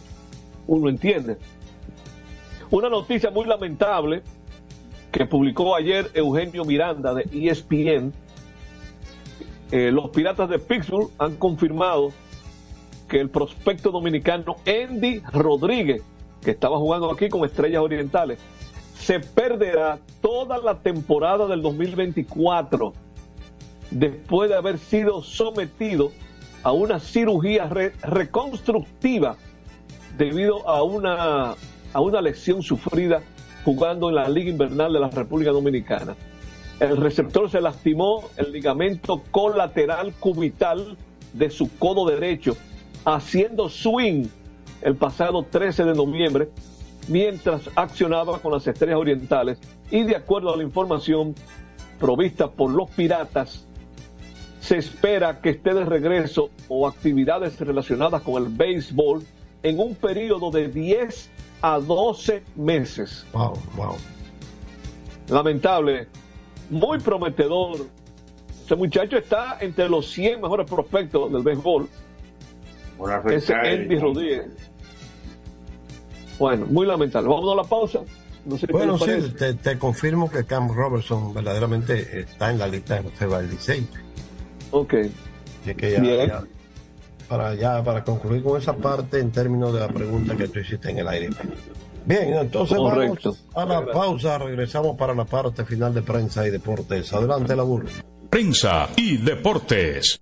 [0.67, 1.37] uno entiende.
[2.73, 4.23] Una noticia muy lamentable
[5.11, 8.11] que publicó ayer Eugenio Miranda de ESPN.
[9.71, 12.11] Eh, los Piratas de Pittsburgh han confirmado
[13.07, 16.01] que el prospecto dominicano Andy Rodríguez,
[16.41, 18.39] que estaba jugando aquí con Estrellas Orientales,
[18.97, 22.91] se perderá toda la temporada del 2024
[23.91, 26.11] después de haber sido sometido
[26.63, 29.35] a una cirugía re- reconstructiva
[30.17, 31.53] debido a una,
[31.93, 33.21] a una lesión sufrida
[33.63, 36.15] jugando en la Liga Invernal de la República Dominicana.
[36.79, 40.97] El receptor se lastimó el ligamento colateral cubital
[41.31, 42.57] de su codo derecho,
[43.05, 44.27] haciendo swing
[44.81, 46.49] el pasado 13 de noviembre,
[47.07, 49.59] mientras accionaba con las Estrellas Orientales.
[49.91, 51.35] Y de acuerdo a la información
[51.99, 53.65] provista por los Piratas,
[54.59, 59.23] se espera que esté de regreso o actividades relacionadas con el béisbol
[59.61, 61.29] en un periodo de 10
[61.63, 63.25] a 12 meses.
[63.33, 63.95] Wow, wow.
[65.29, 66.07] Lamentable,
[66.69, 67.87] muy prometedor.
[68.65, 71.87] Ese muchacho está entre los 100 mejores prospectos del béisbol.
[73.29, 74.45] Ese Andy Rodríguez.
[76.37, 77.29] Bueno, muy lamentable.
[77.29, 77.99] Vamos a la pausa.
[78.45, 82.95] No sé Bueno, sí, te, te confirmo que Cam Robertson verdaderamente está en la lista
[82.95, 83.57] de reserva del.
[84.71, 84.93] Ok.
[85.65, 86.27] Y que ya- Bien.
[86.27, 86.43] ya-
[87.33, 90.91] para ya para concluir con esa parte en términos de la pregunta que tú hiciste
[90.91, 91.29] en el aire.
[92.05, 93.35] Bien, entonces Correcto.
[93.55, 97.11] vamos a la pausa, regresamos para la parte final de prensa y deportes.
[97.11, 97.89] Adelante, la burla.
[98.29, 100.21] Prensa y deportes.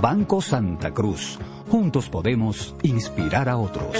[0.00, 1.38] Banco Santa Cruz.
[1.70, 3.96] Juntos podemos inspirar a otros.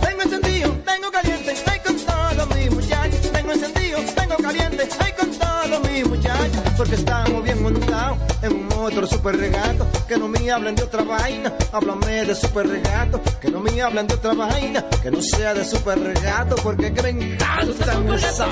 [0.00, 3.32] Tengo encendido, tengo caliente, estoy con todos mis muchachos.
[3.32, 6.62] Tengo encendido, tengo caliente, estoy con todos mis muchachos.
[6.76, 10.82] Porque estamos bien montados en un motor otro super regato, que no me hablen de
[10.82, 15.22] otra vaina, háblame de super regato, que no me hablen de otra vaina, que no
[15.22, 18.48] sea de super regato, porque que me encanta esa.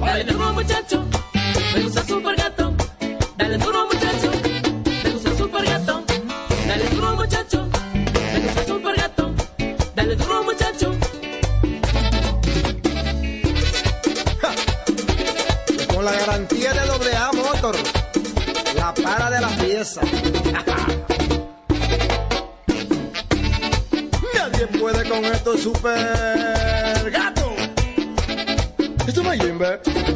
[0.00, 1.04] Dale duro muchacho,
[1.76, 2.74] me gusta super gato.
[3.36, 4.30] Dale duro muchacho,
[5.04, 6.04] me gusta super gato.
[6.66, 7.68] Dale duro muchacho,
[8.32, 9.34] me gusta super gato.
[9.94, 10.96] Dale duro muchacho.
[15.94, 17.76] Con la garantía de doble A Motor,
[18.74, 20.00] la para de la pieza.
[24.34, 27.54] Nadie puede con esto super gato.
[29.06, 30.15] Esto es Jimbe.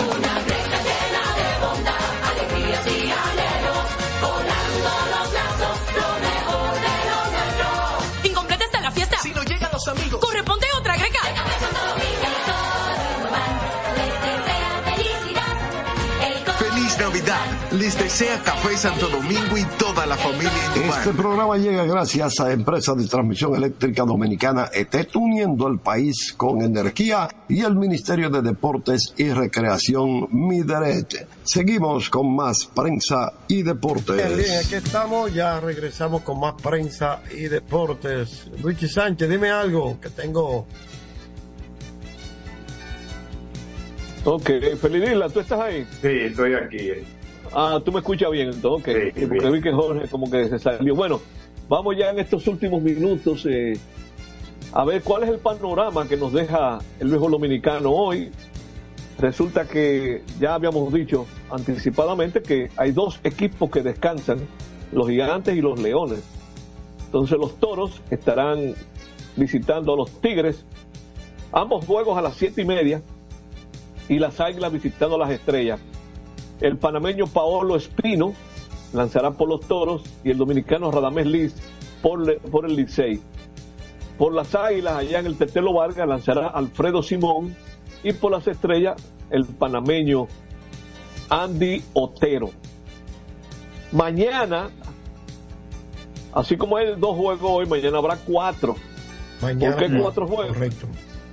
[16.91, 17.71] Feliz Navidad.
[17.71, 20.51] Les desea Café Santo Domingo y toda la familia.
[20.75, 26.61] Este programa llega gracias a Empresa de Transmisión Eléctrica Dominicana ET, uniendo el país con
[26.61, 31.27] energía y el Ministerio de Deportes y Recreación Mideret.
[31.43, 34.65] Seguimos con más prensa y Bien, bien, deportes.
[34.65, 38.47] aquí estamos, ya regresamos con más prensa y deportes.
[38.61, 40.67] Luigi Sánchez, dime algo que tengo.
[44.23, 45.85] Ok, Felidila, ¿tú estás ahí?
[45.99, 46.89] Sí, estoy aquí.
[47.53, 49.17] Ah, tú me escuchas bien, entonces, ok.
[49.17, 49.53] Sí, porque bien.
[49.53, 50.95] vi que Jorge como que se salió.
[50.95, 51.19] Bueno,
[51.67, 53.73] vamos ya en estos últimos minutos eh,
[54.73, 58.31] a ver cuál es el panorama que nos deja el viejo dominicano hoy.
[59.17, 64.39] Resulta que ya habíamos dicho anticipadamente que hay dos equipos que descansan,
[64.91, 66.23] los gigantes y los leones.
[67.05, 68.73] Entonces los toros estarán
[69.35, 70.63] visitando a los tigres,
[71.51, 73.01] ambos juegos a las siete y media,
[74.11, 75.79] y las águilas visitando las estrellas.
[76.59, 78.33] El panameño Paolo Espino
[78.91, 81.55] lanzará por los toros y el dominicano Radamés Liz
[82.01, 83.21] por, por el Licey.
[84.17, 87.55] Por las águilas, allá en el Tetelo Vargas, lanzará Alfredo Simón
[88.03, 90.27] y por las estrellas, el panameño
[91.29, 92.49] Andy Otero.
[93.93, 94.71] Mañana,
[96.33, 98.75] así como hay dos juegos hoy, mañana habrá cuatro.
[99.41, 100.47] Mañana, ¿Por qué cuatro juegos?
[100.57, 100.87] Correcto.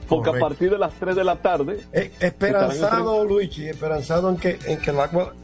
[0.09, 1.81] Porque a partir de las 3 de la tarde.
[1.93, 5.35] Eh, Esperanzado, Luigi, esperanzado en que, en que el agua,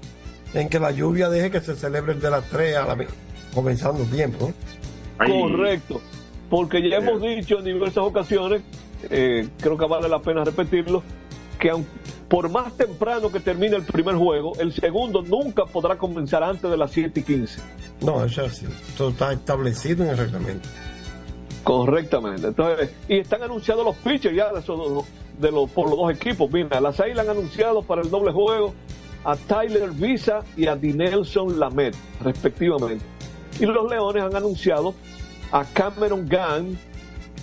[0.54, 3.06] en que la lluvia deje que se celebre el de las 3 a la
[3.54, 4.52] comenzando el tiempo.
[5.18, 5.26] ¿no?
[5.26, 6.00] Correcto,
[6.50, 8.62] porque ya hemos dicho en diversas ocasiones,
[9.10, 11.02] eh, creo que vale la pena repetirlo,
[11.58, 11.84] que aun-
[12.28, 16.76] por más temprano que termine el primer juego, el segundo nunca podrá comenzar antes de
[16.76, 17.60] las 7 y 15.
[18.00, 18.66] No, eso es así.
[18.94, 20.68] Eso está establecido en el reglamento.
[21.64, 22.46] Correctamente.
[22.48, 25.06] Entonces, y están anunciados los pitchers ya de, esos
[25.38, 26.50] de los, por los dos equipos.
[26.52, 28.74] Mira, las Águilas han anunciado para el doble juego
[29.24, 33.04] a Tyler Visa y a Dinelson Lamet, respectivamente.
[33.58, 34.94] Y los Leones han anunciado
[35.50, 36.78] a Cameron Gunn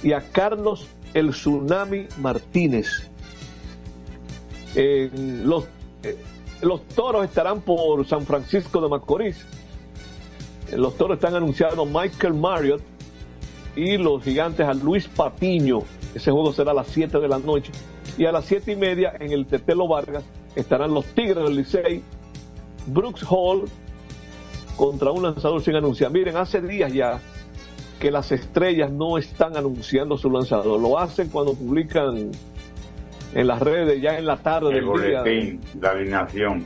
[0.03, 3.09] y a Carlos El Tsunami Martínez.
[4.75, 5.09] Eh,
[5.43, 5.65] los,
[6.03, 6.17] eh,
[6.61, 9.45] los toros estarán por San Francisco de Macorís.
[10.69, 12.81] Eh, Los toros están anunciados Michael Marriott
[13.75, 15.79] y los gigantes a Luis Patiño.
[16.13, 17.71] Ese juego será a las 7 de la noche.
[18.17, 20.23] Y a las 7 y media en el Tetelo Vargas
[20.55, 22.03] estarán los Tigres del Licey,
[22.87, 23.63] Brooks Hall
[24.75, 26.11] contra un lanzador sin anunciar.
[26.11, 27.19] Miren, hace días ya
[27.99, 30.81] que las estrellas no están anunciando su lanzador.
[30.81, 32.31] Lo hacen cuando publican
[33.33, 35.19] en las redes, ya en la tarde El del día.
[35.21, 36.65] boletín, la alineación.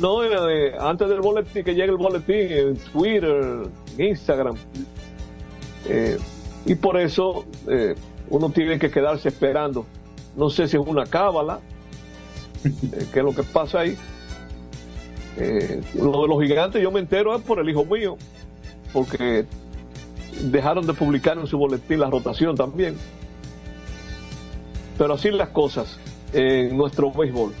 [0.00, 3.68] No, eh, antes del boletín, que llegue el boletín en Twitter,
[3.98, 4.54] en Instagram.
[5.86, 6.18] Eh,
[6.64, 7.94] y por eso eh,
[8.28, 9.86] uno tiene que quedarse esperando.
[10.36, 11.60] No sé si es una cábala,
[12.64, 13.96] eh, qué es lo que pasa ahí.
[15.36, 18.16] Eh, lo de los gigantes yo me entero es por el hijo mío,
[18.92, 19.44] porque
[20.42, 22.96] dejaron de publicar en su boletín la rotación también.
[24.98, 25.98] Pero así las cosas
[26.32, 27.52] en nuestro béisbol.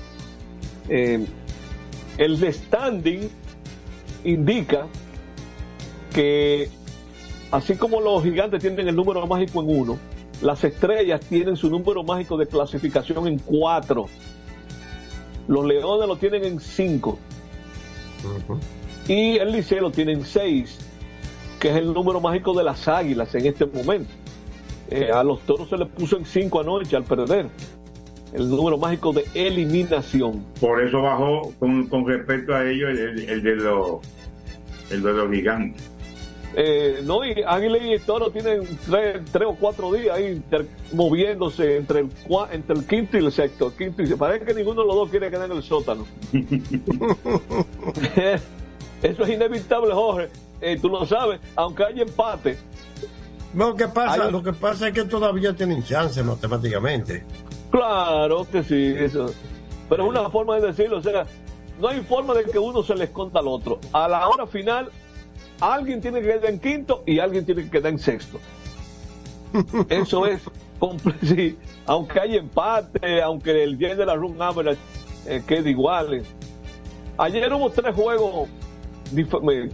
[0.88, 3.28] El standing
[4.24, 4.86] indica
[6.14, 6.68] que
[7.52, 9.98] así como los gigantes tienen el número mágico en uno,
[10.42, 14.06] las estrellas tienen su número mágico de clasificación en cuatro.
[15.46, 17.18] Los leones lo tienen en cinco.
[19.08, 20.78] Y el liceo lo tiene en seis,
[21.60, 24.10] que es el número mágico de las águilas en este momento.
[24.90, 27.48] Eh, a los toros se les puso en cinco anoche al perder.
[28.32, 30.44] El número mágico de eliminación.
[30.60, 34.00] Por eso bajó con, con respecto a ellos el, el- el de los
[34.90, 35.90] el de los gigantes.
[36.54, 41.76] Eh, no, y Águila y Toro tienen tres, tres o cuatro días ahí inter- moviéndose
[41.78, 43.68] entre el, cua- entre el quinto y el sexto.
[43.68, 46.04] El quinto y parece que ninguno de los dos quiere quedar en el sótano.
[49.02, 50.28] Eso es inevitable, Jorge.
[50.60, 52.58] Eh, tú lo sabes, aunque haya empate.
[53.54, 57.24] Lo que pasa, Hay- lo que pasa es que todavía tienen chance matemáticamente.
[57.70, 59.26] Claro que sí, eso.
[59.88, 61.26] Pero es una forma de decirlo, o sea,
[61.80, 63.78] no hay forma de que uno se le esconda al otro.
[63.92, 64.90] A la hora final,
[65.62, 68.38] alguien tiene que quedar en quinto y alguien tiene que quedar en sexto.
[69.88, 70.42] Eso es,
[71.22, 71.56] sí,
[71.86, 74.80] aunque hay empate, aunque el bien de la run average
[75.26, 76.14] eh, quede igual.
[76.14, 76.22] eh.
[77.18, 78.48] Ayer hubo tres juegos,
[79.42, 79.68] me-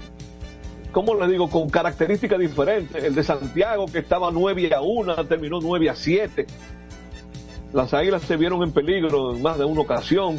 [0.93, 1.49] ¿cómo le digo?
[1.49, 3.03] Con características diferentes.
[3.03, 6.47] El de Santiago, que estaba 9 a 1, terminó 9 a 7.
[7.72, 10.39] Las águilas se vieron en peligro en más de una ocasión.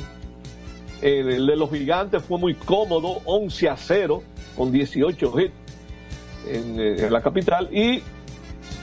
[1.02, 4.22] El, el de los gigantes fue muy cómodo, 11 a 0,
[4.60, 5.54] con 18 hits
[6.46, 7.70] en, eh, en la capital.
[7.74, 8.04] Y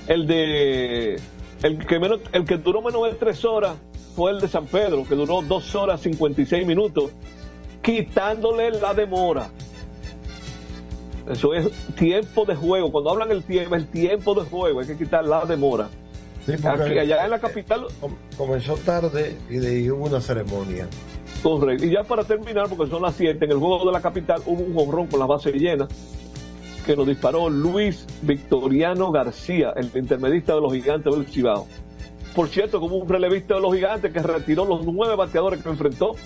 [0.09, 1.20] el de.
[1.62, 3.77] El que, menos, el que duró menos de 3 horas
[4.14, 7.11] fue el de San Pedro, que duró 2 horas 56 minutos,
[7.83, 9.51] quitándole la demora.
[11.31, 12.91] Eso es tiempo de juego.
[12.91, 15.89] Cuando hablan el tiempo, el tiempo de juego, hay que quitar la demora.
[16.47, 20.20] Sí, porque Aquí, allá en la capital, com- comenzó tarde y de ahí hubo una
[20.20, 20.87] ceremonia.
[21.47, 21.84] Correcto.
[21.86, 24.64] Y ya para terminar, porque son las 7, en el juego de la capital hubo
[24.64, 25.86] un jonrón con la base llena
[26.84, 31.66] que nos disparó Luis Victoriano García, el intermedista de los gigantes del Cibao.
[32.34, 36.16] Por cierto, como un relevista de los gigantes que retiró los nueve bateadores que enfrentó,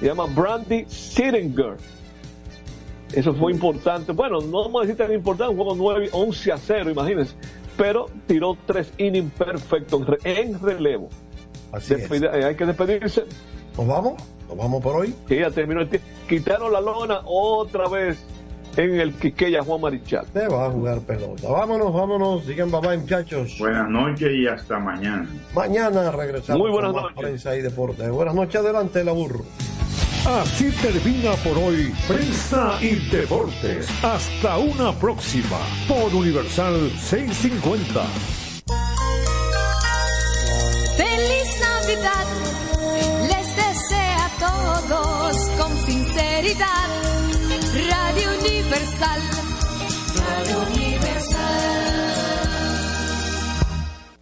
[0.00, 1.76] se llama Brandy Sittinger.
[3.12, 4.12] Eso fue importante.
[4.12, 7.34] Bueno, no vamos a decir tan importante, un juego 9, 11 a 0, imagínense.
[7.78, 11.08] Pero tiró tres innings perfectos en re- en relevo.
[11.72, 12.10] Así es.
[12.10, 13.24] Eh, hay que despedirse.
[13.78, 14.14] ¿Nos vamos?
[14.48, 15.14] ¿Nos vamos por hoy?
[15.28, 16.06] Sí, ya terminó el tiempo.
[16.28, 18.18] Quitaron la lona otra vez
[18.76, 20.26] en el Quiqueya Juan Marichal.
[20.32, 21.48] Se va a jugar pelota.
[21.48, 22.46] Vámonos, vámonos.
[22.46, 23.56] Bye bye, muchachos.
[23.58, 25.28] Buenas noches y hasta mañana.
[25.54, 27.22] Mañana regresamos Muy buenas con más noches.
[27.28, 28.08] prensa y deporte.
[28.10, 29.44] Buenas noches, adelante, la burro.
[30.26, 33.88] Así termina por hoy Prensa y Deportes.
[34.04, 35.56] Hasta una próxima
[35.86, 38.02] por Universal 650.
[40.96, 42.26] Feliz Navidad,
[43.68, 46.88] desea a todos con sinceridad.
[47.90, 49.20] Radio Universal,
[50.16, 52.37] Radio Universal.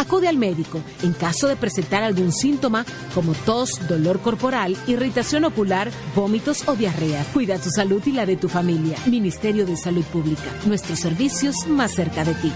[0.00, 5.90] Acude al médico en caso de presentar algún síntoma como tos, dolor corporal, irritación ocular,
[6.16, 7.22] vómitos o diarrea.
[7.34, 8.96] Cuida tu salud y la de tu familia.
[9.04, 10.42] Ministerio de Salud Pública.
[10.64, 12.50] Nuestros servicios más cerca de ti.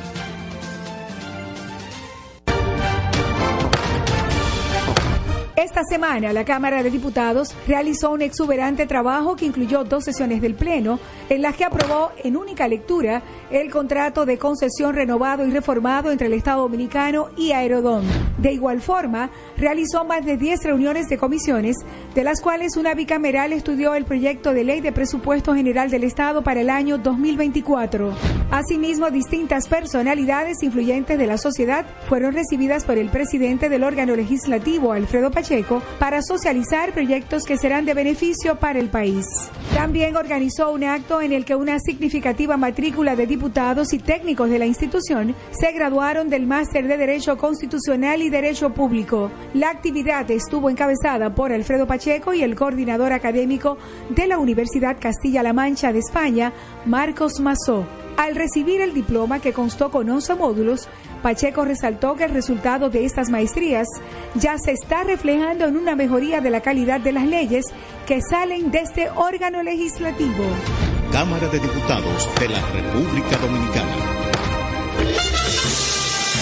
[5.75, 10.55] Esta semana la Cámara de Diputados realizó un exuberante trabajo que incluyó dos sesiones del
[10.55, 16.11] Pleno en las que aprobó en única lectura el contrato de concesión renovado y reformado
[16.11, 18.05] entre el Estado Dominicano y Aerodón.
[18.39, 21.77] De igual forma, realizó más de 10 reuniones de comisiones,
[22.15, 26.43] de las cuales una bicameral estudió el proyecto de ley de presupuesto general del Estado
[26.43, 28.13] para el año 2024.
[28.51, 34.93] Asimismo, distintas personalidades influyentes de la sociedad fueron recibidas por el presidente del órgano legislativo,
[34.93, 39.27] Alfredo Pacheco, para socializar proyectos que serán de beneficio para el país.
[39.75, 44.61] También organizó un acto en el que una significativa matrícula de diputados y técnicos de
[44.61, 49.29] la institución se graduaron del máster de Derecho Constitucional y Derecho Público.
[49.55, 53.77] La actividad estuvo encabezada por Alfredo Pacheco y el coordinador académico
[54.11, 56.53] de la Universidad Castilla-La Mancha de España,
[56.87, 57.85] Marcos Mazó.
[58.17, 60.89] Al recibir el diploma que constó con 11 módulos,
[61.25, 63.89] Pacheco resaltó que el resultado de estas maestrías
[64.35, 67.65] ya se está reflejando en una mejoría de la calidad de las leyes
[68.07, 70.45] que salen de este órgano legislativo.
[71.13, 74.24] Cámara de Diputados de la República Dominicana.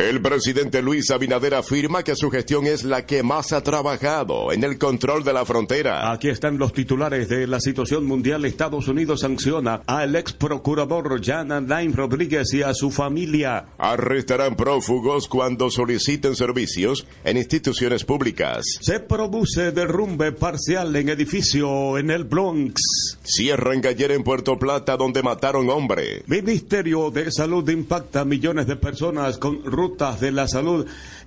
[0.00, 4.64] El presidente Luis Abinader afirma que su gestión es la que más ha trabajado en
[4.64, 6.10] el control de la frontera.
[6.10, 8.46] Aquí están los titulares de la situación mundial.
[8.46, 13.66] Estados Unidos sanciona al ex procurador Jan Alain Rodríguez y a su familia.
[13.76, 18.64] Arrestarán prófugos cuando soliciten servicios en instituciones públicas.
[18.80, 23.18] Se produce derrumbe parcial en edificio en el Bronx.
[23.32, 26.24] Cierran gallera en Puerto Plata donde mataron hombre.
[26.26, 30.84] Ministerio de Salud impacta a millones de personas con rutas de la salud.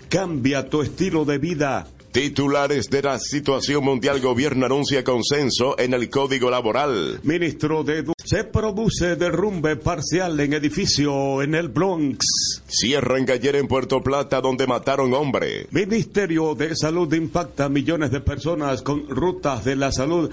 [0.09, 1.87] Cambia tu estilo de vida.
[2.11, 7.19] Titulares de la situación mundial gobierno anuncia consenso en el código laboral.
[7.23, 12.61] Ministro de Edu se produce derrumbe parcial en edificio en el Bronx.
[12.67, 15.65] Cierran gallera en Puerto Plata donde mataron hombre.
[15.71, 20.29] Ministerio de Salud impacta a millones de personas con rutas de la salud.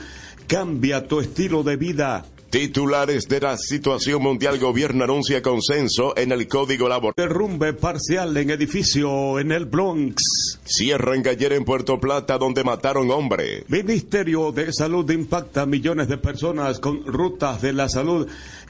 [0.51, 2.24] Cambia tu estilo de vida.
[2.51, 7.14] Titulares de la situación mundial gobierno anuncia consenso en el código laboral.
[7.16, 10.59] Derrumbe parcial en edificio en el Bronx.
[10.64, 13.62] Cierran gallera en Puerto Plata donde mataron hombre.
[13.68, 18.26] Ministerio de Salud impacta a millones de personas con rutas de la salud.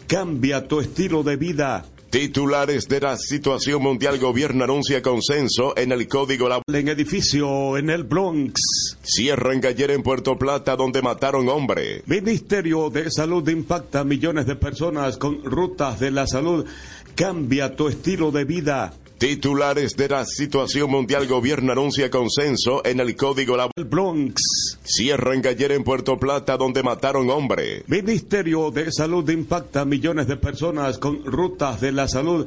[0.07, 1.87] Cambia tu estilo de vida.
[2.11, 6.64] Titulares de la situación mundial gobierno anuncia consenso en el código laboral.
[6.74, 8.98] En edificio en el Bronx.
[9.00, 12.02] Cierran gallera en Puerto Plata donde mataron hombre.
[12.06, 16.66] Ministerio de Salud impacta a millones de personas con rutas de la salud.
[17.14, 18.92] Cambia tu estilo de vida.
[19.21, 23.75] Titulares de la situación mundial gobierno anuncia consenso en el código laboral.
[23.77, 24.79] El Bronx.
[24.83, 27.85] Cierran gallera en Puerto Plata donde mataron hombre.
[27.87, 32.47] Ministerio de Salud impacta a millones de personas con rutas de la salud.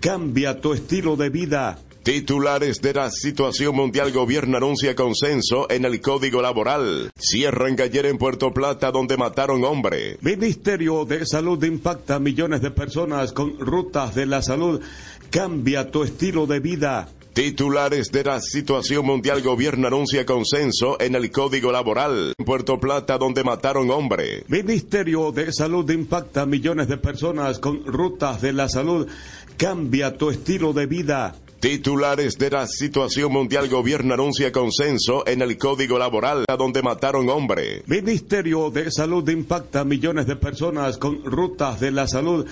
[0.00, 1.78] Cambia tu estilo de vida.
[2.04, 7.10] Titulares de la situación mundial gobierno anuncia consenso en el código laboral.
[7.18, 10.18] Cierran gallera en Puerto Plata donde mataron hombre.
[10.20, 14.82] Ministerio de Salud impacta a millones de personas con rutas de la salud.
[15.30, 17.08] Cambia tu estilo de vida.
[17.32, 22.34] Titulares de la situación mundial gobierno anuncia consenso en el código laboral.
[22.36, 24.44] En Puerto Plata donde mataron hombre.
[24.48, 29.08] Ministerio de Salud impacta a millones de personas con rutas de la salud.
[29.56, 31.34] Cambia tu estilo de vida.
[31.64, 37.82] Titulares de la situación mundial gobierno anuncia consenso en el código laboral donde mataron hombre.
[37.86, 42.44] Ministerio de Salud impacta a millones de personas con rutas de la salud.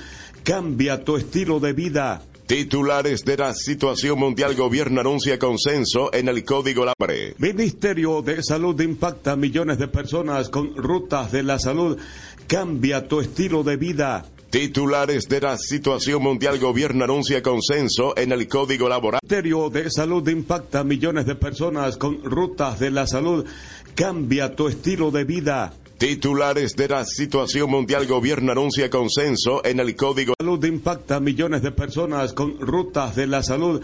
[0.43, 2.23] Cambia tu estilo de vida.
[2.47, 7.35] Titulares de la situación mundial gobierno anuncia consenso en el código laboral.
[7.37, 11.99] Ministerio de Salud impacta a millones de personas con rutas de la salud.
[12.47, 14.25] Cambia tu estilo de vida.
[14.53, 19.19] Titulares de la situación mundial gobierno anuncia consenso en el código laboral.
[19.23, 23.47] Ministerio de Salud impacta a millones de personas con rutas de la salud.
[23.95, 25.73] Cambia tu estilo de vida.
[25.97, 30.35] Titulares de la situación mundial gobierno anuncia consenso en el código.
[30.39, 33.81] Salud impacta a millones de personas con rutas de la salud.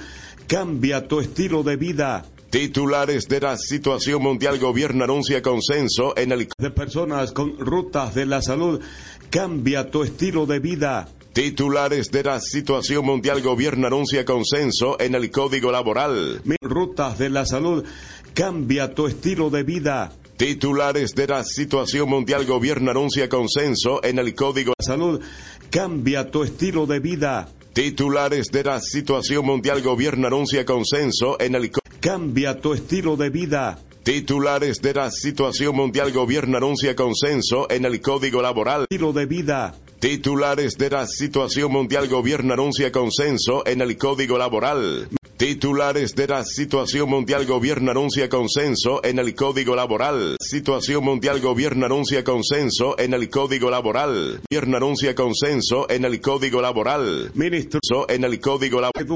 [0.46, 2.26] Cambia tu estilo de vida.
[2.51, 8.24] Titulares de la situación mundial gobierno anuncia consenso en el de personas con rutas de
[8.24, 8.80] la salud.
[9.28, 11.11] Cambia tu estilo de vida.
[11.34, 16.40] Titulares de la situación mundial gobierno anuncia consenso en el código laboral.
[16.62, 17.84] Rutas de la salud.
[18.32, 20.12] Cambia tu estilo de vida.
[20.38, 25.20] Titulares de la situación mundial gobierno anuncia consenso en el código salud.
[25.68, 27.51] Cambia tu estilo de vida.
[27.74, 31.70] Titulares de la situación mundial gobierno anuncia consenso en el
[32.01, 33.80] Cambia tu estilo de vida.
[34.05, 38.82] Titulares de la situación mundial gobierno anuncia consenso en el código laboral.
[38.82, 39.74] Estilo de vida.
[39.99, 45.09] Titulares de la situación mundial gobierno anuncia consenso en el código laboral.
[45.38, 50.36] Titulares de la situación mundial gobierno anuncia consenso en el código laboral.
[50.40, 54.40] Situación mundial gobierno anuncia consenso en el código laboral.
[54.51, 57.31] Gobierno anuncia consenso en el código laboral.
[57.35, 59.06] Ministro en el código laboral.